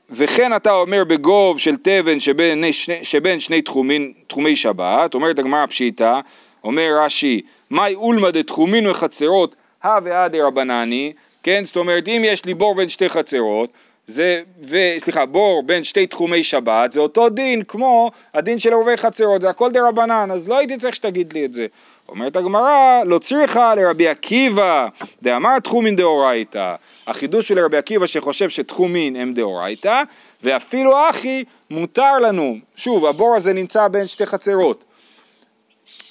וכן 0.10 0.56
אתה 0.56 0.72
אומר 0.72 1.04
בגוב 1.04 1.60
של 1.60 1.76
תבן 1.78 2.20
שבין 2.20 2.72
שני, 2.72 3.04
שבין 3.04 3.40
שני 3.40 3.62
תחומין, 3.62 4.14
תחומי 4.28 4.56
שבת, 4.56 5.14
אומרת 5.14 5.40
הגמרא 5.40 5.66
פשיטא, 5.66 6.20
אומר 6.64 6.90
רש"י, 7.04 7.42
מאי 7.72 7.96
אולמא 7.96 8.32
דתחומין 8.32 8.88
וחצרות, 8.88 9.56
הא 9.84 10.00
והא 10.04 10.28
דרבנני, 10.28 11.14
כן, 11.44 11.66
זאת 11.66 11.76
אומרת 11.76 12.08
אם 12.08 12.22
יש 12.26 12.46
לי 12.46 12.54
בור 12.54 12.76
בין 12.76 12.90
שתי 12.90 13.10
חצרות, 13.10 13.70
זה, 14.08 14.42
ו, 14.70 14.78
סליחה, 14.98 15.26
בור 15.26 15.64
בין 15.66 15.84
שתי 15.84 16.08
תחומי 16.08 16.44
שבת, 16.44 16.92
זה 16.92 17.00
אותו 17.00 17.30
דין 17.30 17.64
כמו 17.64 18.12
הדין 18.34 18.60
של 18.60 18.74
עורבי 18.74 18.98
חצרות, 18.98 19.42
זה 19.42 19.50
הכל 19.50 19.72
דה 19.72 19.88
רבנן, 19.88 20.30
אז 20.34 20.50
לא 20.50 20.58
הייתי 20.58 20.78
צריך 20.78 20.96
שתגיד 20.96 21.34
לי 21.34 21.46
את 21.46 21.54
זה. 21.54 21.68
אומרת 22.10 22.36
הגמרא, 22.36 23.04
לא 23.06 23.20
צריכה 23.20 23.76
לרבי 23.76 24.08
עקיבא, 24.08 24.88
דאמר 25.24 25.60
תחומין 25.60 25.96
דאורייתא. 25.96 26.76
החידוש 27.08 27.48
של 27.48 27.60
רבי 27.60 27.78
עקיבא 27.78 28.06
שחושב 28.06 28.50
שתחומין 28.50 29.16
הם 29.16 29.34
דאורייתא, 29.34 30.02
ואפילו 30.44 31.10
אחי 31.10 31.44
מותר 31.70 32.20
לנו, 32.20 32.58
שוב, 32.76 33.06
הבור 33.06 33.36
הזה 33.36 33.54
נמצא 33.54 33.88
בין 33.88 34.08
שתי 34.08 34.26
חצרות. 34.26 34.84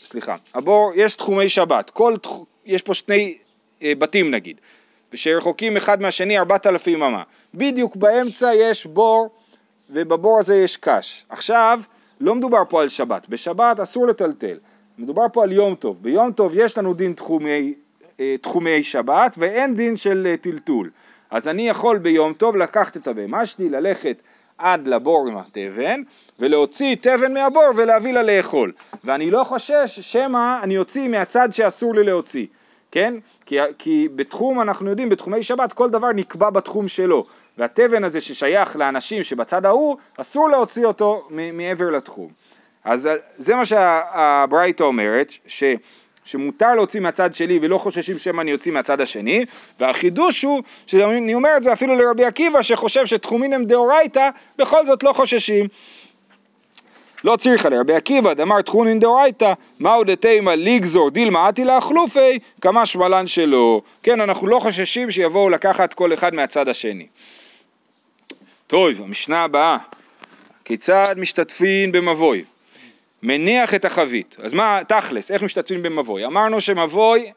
סליחה, 0.04 0.34
הבור, 0.54 0.92
יש 0.94 1.14
תחומי 1.14 1.48
שבת, 1.48 1.90
כל, 1.90 2.14
יש 2.66 2.82
פה 2.82 2.94
שני 2.94 3.38
אה, 3.82 3.92
בתים 3.98 4.30
נגיד, 4.30 4.60
ושרחוקים 5.12 5.76
אחד 5.76 6.02
מהשני 6.02 6.38
ארבעת 6.38 6.66
אלפים 6.66 7.02
אמה. 7.02 7.22
בדיוק 7.54 7.96
באמצע 7.96 8.50
יש 8.54 8.86
בור 8.86 9.28
ובבור 9.90 10.38
הזה 10.38 10.56
יש 10.56 10.76
קש. 10.76 11.24
עכשיו, 11.28 11.80
לא 12.20 12.34
מדובר 12.34 12.62
פה 12.68 12.82
על 12.82 12.88
שבת, 12.88 13.28
בשבת 13.28 13.80
אסור 13.80 14.06
לטלטל, 14.06 14.58
מדובר 14.98 15.26
פה 15.32 15.42
על 15.42 15.52
יום 15.52 15.74
טוב. 15.74 15.96
ביום 16.00 16.32
טוב 16.32 16.52
יש 16.54 16.78
לנו 16.78 16.94
דין 16.94 17.12
תחומי, 17.12 17.74
אה, 18.20 18.34
תחומי 18.40 18.82
שבת 18.82 19.34
ואין 19.38 19.76
דין 19.76 19.96
של 19.96 20.26
אה, 20.30 20.36
טלטול. 20.36 20.90
אז 21.30 21.48
אני 21.48 21.68
יכול 21.68 21.98
ביום 21.98 22.32
טוב 22.32 22.56
לקחת 22.56 22.96
את 22.96 23.06
הבהמה 23.06 23.46
שלי, 23.46 23.68
ללכת 23.68 24.22
עד 24.58 24.88
לבור 24.88 25.28
עם 25.28 25.36
התבן 25.36 26.02
ולהוציא 26.38 26.96
תבן 27.00 27.34
מהבור 27.34 27.62
ולהביא 27.76 28.12
לה 28.12 28.22
לאכול. 28.22 28.72
ואני 29.04 29.30
לא 29.30 29.44
חושש 29.44 30.00
שמא 30.00 30.58
אני 30.62 30.78
אוציא 30.78 31.08
מהצד 31.08 31.48
שאסור 31.52 31.94
לי 31.94 32.04
להוציא. 32.04 32.46
כן? 32.90 33.14
כי, 33.46 33.58
כי 33.78 34.08
בתחום, 34.14 34.60
אנחנו 34.60 34.90
יודעים, 34.90 35.08
בתחומי 35.08 35.42
שבת 35.42 35.72
כל 35.72 35.90
דבר 35.90 36.12
נקבע 36.12 36.50
בתחום 36.50 36.88
שלו, 36.88 37.26
והתבן 37.58 38.04
הזה 38.04 38.20
ששייך 38.20 38.76
לאנשים 38.76 39.24
שבצד 39.24 39.66
ההוא, 39.66 39.96
אסור 40.16 40.48
להוציא 40.48 40.86
אותו 40.86 41.28
מעבר 41.30 41.90
לתחום. 41.90 42.28
אז 42.86 43.08
זה 43.36 43.54
מה 43.54 43.64
שהברייתא 43.64 44.82
אומרת, 44.82 45.32
ש, 45.46 45.64
שמותר 46.24 46.74
להוציא 46.74 47.00
מהצד 47.00 47.34
שלי 47.34 47.58
ולא 47.62 47.78
חוששים 47.78 48.18
שמא 48.18 48.40
אני 48.40 48.52
אוציא 48.52 48.72
מהצד 48.72 49.00
השני, 49.00 49.44
והחידוש 49.80 50.42
הוא, 50.42 50.62
שאני 50.86 51.34
אומר 51.34 51.50
את 51.56 51.62
זה 51.62 51.72
אפילו 51.72 51.94
לרבי 51.94 52.24
עקיבא 52.24 52.62
שחושב 52.62 53.06
שתחומין 53.06 53.52
הם 53.52 53.64
דאורייתא, 53.64 54.28
בכל 54.58 54.86
זאת 54.86 55.02
לא 55.02 55.12
חוששים. 55.12 55.66
לא 57.24 57.36
צריכה 57.36 57.68
לרבי 57.68 57.94
עקיבא 57.94 58.34
דאמר 58.34 58.62
תחונין 58.62 59.00
דאורייתא 59.00 59.52
מהו 59.78 60.04
דתימה 60.04 60.54
לגזור 60.54 61.10
דילמה 61.10 61.48
עתי 61.48 61.64
לאכלופי 61.64 62.38
כמה 62.60 62.86
שמלן 62.86 63.26
שלו 63.26 63.82
כן 64.02 64.20
אנחנו 64.20 64.46
לא 64.46 64.58
חוששים 64.58 65.10
שיבואו 65.10 65.48
לקחת 65.48 65.94
כל 65.94 66.14
אחד 66.14 66.34
מהצד 66.34 66.68
השני. 66.68 67.06
טוב 68.66 68.90
המשנה 69.04 69.44
הבאה. 69.44 69.76
כיצד 70.64 71.14
משתתפים 71.16 71.92
במבוי 71.92 72.44
מניח 73.26 73.74
את 73.74 73.84
החבית 73.84 74.36
אז 74.42 74.52
מה 74.52 74.80
תכלס 74.88 75.30
איך 75.30 75.42
משתתפים 75.42 75.82
במבוי 75.82 76.26
אמרנו 76.26 76.60
שמבוי 76.60 77.32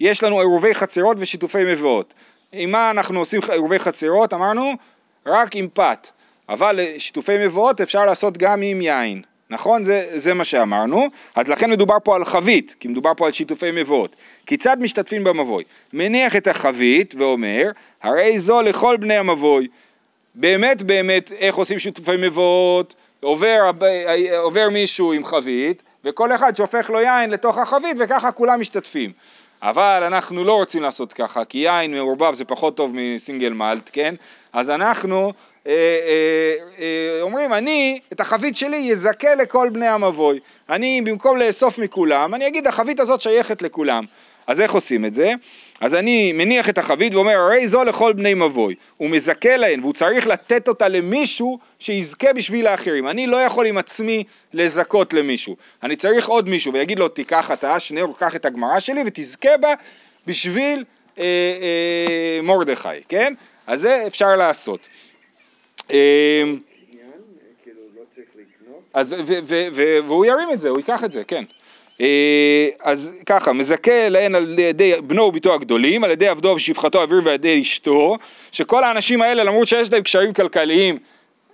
יש 0.00 0.24
לנו 0.24 0.40
עירובי 0.40 0.74
חצרות 0.74 1.16
ושיתופי 1.20 1.64
מבואות 1.64 2.14
עם 2.52 2.70
מה 2.70 2.90
אנחנו 2.90 3.18
עושים 3.18 3.40
עירובי 3.52 3.78
חצרות 3.78 4.34
אמרנו 4.34 4.72
רק 5.26 5.56
עם 5.56 5.68
פת 5.72 6.08
אבל 6.48 6.80
שיתופי 6.98 7.46
מבואות 7.46 7.80
אפשר 7.80 8.04
לעשות 8.04 8.38
גם 8.38 8.62
עם 8.62 8.80
יין, 8.80 9.22
נכון? 9.50 9.84
זה, 9.84 10.10
זה 10.14 10.34
מה 10.34 10.44
שאמרנו, 10.44 11.06
אז 11.34 11.48
לכן 11.48 11.70
מדובר 11.70 11.96
פה 12.04 12.16
על 12.16 12.24
חבית, 12.24 12.74
כי 12.80 12.88
מדובר 12.88 13.12
פה 13.16 13.26
על 13.26 13.32
שיתופי 13.32 13.70
מבואות. 13.70 14.16
כיצד 14.46 14.76
משתתפים 14.80 15.24
במבוי? 15.24 15.64
מניח 15.92 16.36
את 16.36 16.46
החבית 16.46 17.14
ואומר, 17.18 17.70
הרי 18.02 18.38
זו 18.38 18.62
לכל 18.62 18.96
בני 18.96 19.16
המבוי. 19.16 19.68
באמת 20.34 20.82
באמת 20.82 21.32
איך 21.32 21.54
עושים 21.54 21.78
שיתופי 21.78 22.16
מבואות? 22.18 22.94
עובר, 23.22 23.70
עובר 24.38 24.68
מישהו 24.72 25.12
עם 25.12 25.24
חבית, 25.24 25.82
וכל 26.04 26.34
אחד 26.34 26.56
שופך 26.56 26.90
לו 26.90 27.00
יין 27.00 27.30
לתוך 27.30 27.58
החבית 27.58 27.96
וככה 28.00 28.32
כולם 28.32 28.60
משתתפים. 28.60 29.12
אבל 29.62 30.02
אנחנו 30.06 30.44
לא 30.44 30.52
רוצים 30.52 30.82
לעשות 30.82 31.12
ככה, 31.12 31.44
כי 31.44 31.58
יין 31.58 31.94
מעורבב 31.94 32.34
זה 32.34 32.44
פחות 32.44 32.76
טוב 32.76 32.92
מסינגל 32.94 33.52
מלט, 33.52 33.90
כן? 33.92 34.14
אז 34.52 34.70
אנחנו 34.70 35.32
אה, 35.66 35.72
אה, 35.72 36.54
אה, 36.78 37.22
אומרים, 37.22 37.52
אני 37.52 38.00
את 38.12 38.20
החבית 38.20 38.56
שלי 38.56 38.76
יזכה 38.76 39.34
לכל 39.34 39.68
בני 39.68 39.88
המבוי. 39.88 40.40
אני 40.70 41.00
במקום 41.00 41.36
לאסוף 41.36 41.78
מכולם, 41.78 42.34
אני 42.34 42.46
אגיד 42.46 42.66
החבית 42.66 43.00
הזאת 43.00 43.20
שייכת 43.20 43.62
לכולם. 43.62 44.04
אז 44.46 44.60
איך 44.60 44.72
עושים 44.72 45.04
את 45.04 45.14
זה? 45.14 45.32
אז 45.82 45.94
אני 45.94 46.32
מניח 46.32 46.68
את 46.68 46.78
החבית 46.78 47.14
ואומר, 47.14 47.36
הרי 47.36 47.66
זו 47.66 47.84
לכל 47.84 48.12
בני 48.12 48.34
מבוי. 48.34 48.74
הוא 48.96 49.10
מזכה 49.10 49.56
להן 49.56 49.80
והוא 49.80 49.92
צריך 49.92 50.26
לתת 50.26 50.68
אותה 50.68 50.88
למישהו 50.88 51.58
שיזכה 51.78 52.32
בשביל 52.32 52.66
האחרים. 52.66 53.08
אני 53.08 53.26
לא 53.26 53.36
יכול 53.36 53.66
עם 53.66 53.78
עצמי 53.78 54.24
לזכות 54.52 55.12
למישהו. 55.12 55.56
אני 55.82 55.96
צריך 55.96 56.28
עוד 56.28 56.48
מישהו 56.48 56.72
ויגיד 56.72 56.98
לו, 56.98 57.08
תיקח 57.08 57.50
אתה, 57.50 57.80
שניאור, 57.80 58.18
קח 58.18 58.36
את 58.36 58.44
הגמרא 58.44 58.78
שלי 58.78 59.02
ותזכה 59.06 59.56
בה 59.60 59.74
בשביל 60.26 60.84
אה, 61.18 61.24
אה, 61.24 62.42
מרדכי, 62.42 62.88
כן? 63.08 63.34
אז 63.66 63.80
זה 63.80 64.04
אפשר 64.06 64.36
לעשות. 64.36 64.88
אמ, 65.90 65.96
כאילו, 67.62 67.80
לא 67.96 68.02
אז, 68.94 69.16
והוא 70.06 70.26
ירים 70.26 70.48
את 70.52 70.60
זה, 70.60 70.68
הוא 70.68 70.78
ייקח 70.78 71.04
את 71.04 71.12
זה, 71.12 71.24
כן. 71.24 71.44
אה, 72.02 72.68
אז 72.80 73.12
ככה, 73.26 73.52
מזכה 73.52 74.08
להן 74.08 74.34
על 74.34 74.58
ידי 74.58 74.92
בנו 75.06 75.22
וביתו 75.22 75.54
הגדולים, 75.54 76.04
על 76.04 76.10
ידי 76.10 76.28
עבדו 76.28 76.48
ושפחתו 76.48 77.00
האוויר 77.00 77.20
ועל 77.24 77.34
ידי 77.34 77.60
אשתו, 77.60 78.18
שכל 78.52 78.84
האנשים 78.84 79.22
האלה 79.22 79.44
למרות 79.44 79.68
שיש 79.68 79.92
להם 79.92 80.02
קשרים 80.02 80.32
כלכליים 80.32 80.98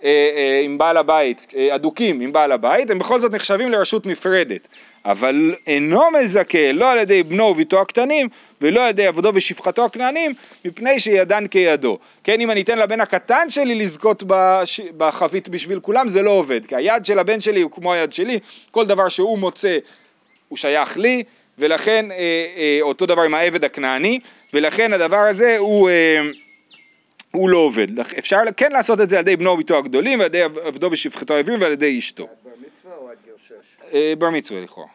אה, 0.04 0.08
אה, 0.36 0.60
עם 0.64 0.78
בעל 0.78 0.96
הבית, 0.96 1.46
אדוקים 1.70 2.20
עם 2.20 2.32
בעל 2.32 2.52
הבית, 2.52 2.90
הם 2.90 2.98
בכל 2.98 3.20
זאת 3.20 3.34
נחשבים 3.34 3.70
לרשות 3.70 4.06
נפרדת. 4.06 4.68
אבל 5.04 5.54
אינו 5.66 6.02
מזכה 6.10 6.72
לא 6.72 6.92
על 6.92 6.98
ידי 6.98 7.22
בנו 7.22 7.44
וביתו 7.44 7.80
הקטנים 7.80 8.28
ולא 8.60 8.82
על 8.82 8.90
ידי 8.90 9.06
עבדו 9.06 9.30
ושפחתו 9.34 9.84
הכנענים 9.84 10.32
מפני 10.64 10.98
שידן 10.98 11.46
כידו. 11.46 11.98
כן, 12.24 12.40
אם 12.40 12.50
אני 12.50 12.60
אתן 12.60 12.78
לבן 12.78 13.00
הקטן 13.00 13.50
שלי 13.50 13.74
לזכות. 13.74 14.22
בחבית 14.96 15.48
בשביל 15.48 15.80
כולם 15.80 16.08
זה 16.08 16.22
לא 16.22 16.30
עובד, 16.30 16.66
כי 16.66 16.76
היד 16.76 17.04
של 17.04 17.18
הבן 17.18 17.40
שלי 17.40 17.60
הוא 17.60 17.70
כמו 17.70 17.92
היד 17.92 18.12
שלי, 18.12 18.38
כל 18.70 18.86
דבר 18.86 19.08
שהוא 19.08 19.38
מוצא 19.38 19.78
הוא 20.48 20.58
שייך 20.58 20.96
לי, 20.96 21.22
ולכן 21.58 22.10
אה, 22.10 22.16
אה, 22.56 22.78
אותו 22.82 23.06
דבר 23.06 23.22
עם 23.22 23.34
העבד 23.34 23.64
הכנעני, 23.64 24.20
ולכן 24.54 24.92
הדבר 24.92 25.16
הזה 25.16 25.56
הוא... 25.58 25.88
אה, 25.88 26.20
הוא 27.30 27.48
לא 27.48 27.58
עובד. 27.58 27.86
אפשר 28.18 28.40
כן 28.56 28.72
לעשות 28.72 29.00
את 29.00 29.08
זה 29.08 29.16
על 29.16 29.20
ידי 29.20 29.36
בנו 29.36 29.50
וביתו 29.50 29.78
הגדולים, 29.78 30.18
ועל 30.18 30.26
ידי 30.26 30.42
עבדו 30.42 30.88
ושפחתו 30.92 31.34
העברים 31.34 31.60
ועל 31.62 31.72
ידי 31.72 31.98
אשתו. 31.98 32.28
בר 32.44 32.50
מצווה 32.60 32.96
או 32.96 33.10
עד 33.10 33.16
גיל 33.24 33.34
שש? 33.48 33.96
בר 34.18 34.30
מצווה 34.30 34.60
לכאורה. 34.60 34.88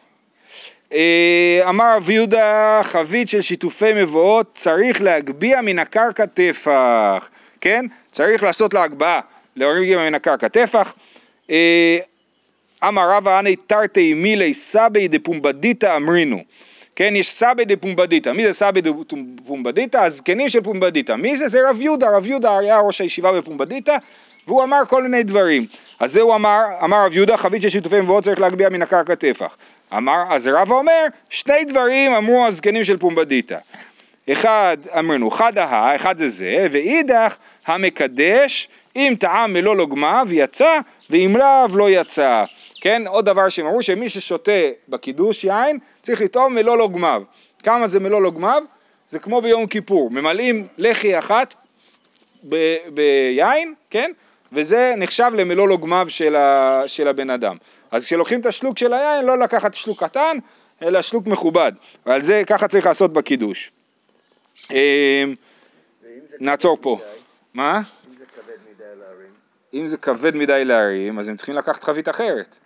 אמר 1.68 1.96
רב 1.96 2.10
יהודה 2.10 2.80
חבית 2.82 3.28
של 3.28 3.40
שיתופי 3.40 3.92
מבואות 3.92 4.50
צריך 4.54 5.02
להגביה 5.02 5.62
מן 5.62 5.78
הקרקע 5.78 6.26
טפח, 6.26 7.30
כן? 7.60 7.86
צריך 8.12 8.42
לעשות 8.42 8.74
לה 8.74 8.82
הגבהה, 8.82 9.20
להוריד 9.56 9.96
מן 9.96 10.14
הקרקע 10.14 10.48
טפח. 10.48 10.94
אמר 12.88 13.10
רבא 13.10 13.38
אנא 13.38 13.50
תרתי 13.66 14.14
מילי 14.14 14.54
סבי 14.54 15.08
דפומבדיתא 15.08 15.96
אמרינו. 15.96 16.42
כן, 16.96 17.16
יש 17.16 17.30
סבי 17.30 17.64
דפומבדיתא. 17.64 18.30
מי 18.30 18.46
זה 18.46 18.52
סבי 18.52 18.80
דפומבדיתא? 18.80 19.96
הזקנים 19.96 20.48
של 20.48 20.60
פומבדיתא. 20.60 21.12
מי 21.12 21.36
זה? 21.36 21.48
זה 21.48 21.70
רב 21.70 21.80
יהודה. 21.80 22.10
רב 22.16 22.26
יהודה 22.26 22.58
היה 22.58 22.78
ראש 22.78 23.00
הישיבה 23.00 23.32
בפומבדיתא, 23.32 23.96
והוא 24.46 24.62
אמר 24.62 24.78
כל 24.88 25.02
מיני 25.02 25.22
דברים. 25.22 25.66
אז 26.00 26.12
זה 26.12 26.20
הוא 26.20 26.34
אמר, 26.34 26.60
אמר 26.84 27.06
רב 27.06 27.16
יהודה, 27.16 27.36
חבית 27.36 27.62
של 27.62 27.68
שיתופי 27.68 28.00
מבואות 28.00 28.24
צריך 28.24 28.40
להגביה 28.40 28.70
מן 28.70 28.82
הקרקע 28.82 29.14
טפח. 29.14 29.56
אמר, 29.96 30.22
אז 30.30 30.48
רבא 30.48 30.74
אומר, 30.74 31.06
שני 31.30 31.64
דברים 31.64 32.12
אמרו 32.12 32.46
הזקנים 32.46 32.84
של 32.84 32.96
פומבדיתא. 32.96 33.58
אחד 34.32 34.76
אמרנו 34.98 35.30
חדה, 35.30 35.94
אחד 35.96 36.18
זה 36.18 36.28
זה, 36.28 36.66
ואידך 36.70 37.36
המקדש 37.66 38.68
אם 38.96 39.14
טעם 39.20 39.52
מלוא 39.52 39.76
לוגמיו 39.76 40.28
יצא 40.30 40.78
ואם 41.10 41.36
לאו 41.36 41.76
לא 41.76 41.90
יצא. 41.90 42.44
כן, 42.84 43.06
עוד 43.06 43.24
דבר 43.24 43.48
שהם 43.48 43.66
אמרו 43.66 43.82
שמי 43.82 44.08
ששותה 44.08 44.52
בקידוש 44.88 45.44
יין 45.44 45.78
צריך 46.02 46.20
לטעום 46.20 46.54
מלוא 46.54 46.76
לוגמיו. 46.76 47.22
כמה 47.62 47.86
זה 47.86 48.00
מלוא 48.00 48.22
לוגמיו? 48.22 48.62
זה 49.06 49.18
כמו 49.18 49.40
ביום 49.42 49.66
כיפור, 49.66 50.10
ממלאים 50.10 50.66
לחי 50.78 51.18
אחת 51.18 51.54
ב- 52.48 52.76
ביין, 52.94 53.74
כן? 53.90 54.10
וזה 54.52 54.94
נחשב 54.96 55.30
למלוא 55.34 55.68
לוגמיו 55.68 56.06
של, 56.08 56.36
ה- 56.36 56.82
של 56.86 57.08
הבן 57.08 57.30
אדם. 57.30 57.56
אז 57.90 58.04
כשלוקחים 58.04 58.40
את 58.40 58.46
השלוק 58.46 58.78
של 58.78 58.92
היין, 58.92 59.24
לא 59.24 59.38
לקחת 59.38 59.74
שלוק 59.74 60.04
קטן, 60.04 60.36
אלא 60.82 61.02
שלוק 61.02 61.26
מכובד. 61.26 61.72
ועל 62.06 62.22
זה 62.22 62.42
ככה 62.46 62.68
צריך 62.68 62.86
לעשות 62.86 63.12
בקידוש. 63.12 63.70
זה 64.68 64.76
נעצור 66.40 66.78
פה. 66.80 66.98
מה? 67.54 67.80
אם 68.08 68.16
זה 68.16 68.26
כבד 68.26 68.56
מדי 68.70 68.84
להרים, 68.96 69.32
אם 69.74 69.88
זה 69.88 69.96
כבד 69.96 70.36
מדי 70.36 70.64
להרים, 70.64 71.18
אז 71.18 71.28
הם 71.28 71.36
צריכים 71.36 71.54
לקחת 71.54 71.84
חבית 71.84 72.08
אחרת. 72.08 72.56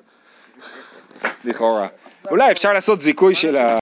לכאורה. 1.44 1.86
אולי 2.30 2.52
אפשר 2.52 2.72
לעשות 2.72 3.00
זיכוי 3.00 3.34
של 3.34 3.56
ה... 3.56 3.76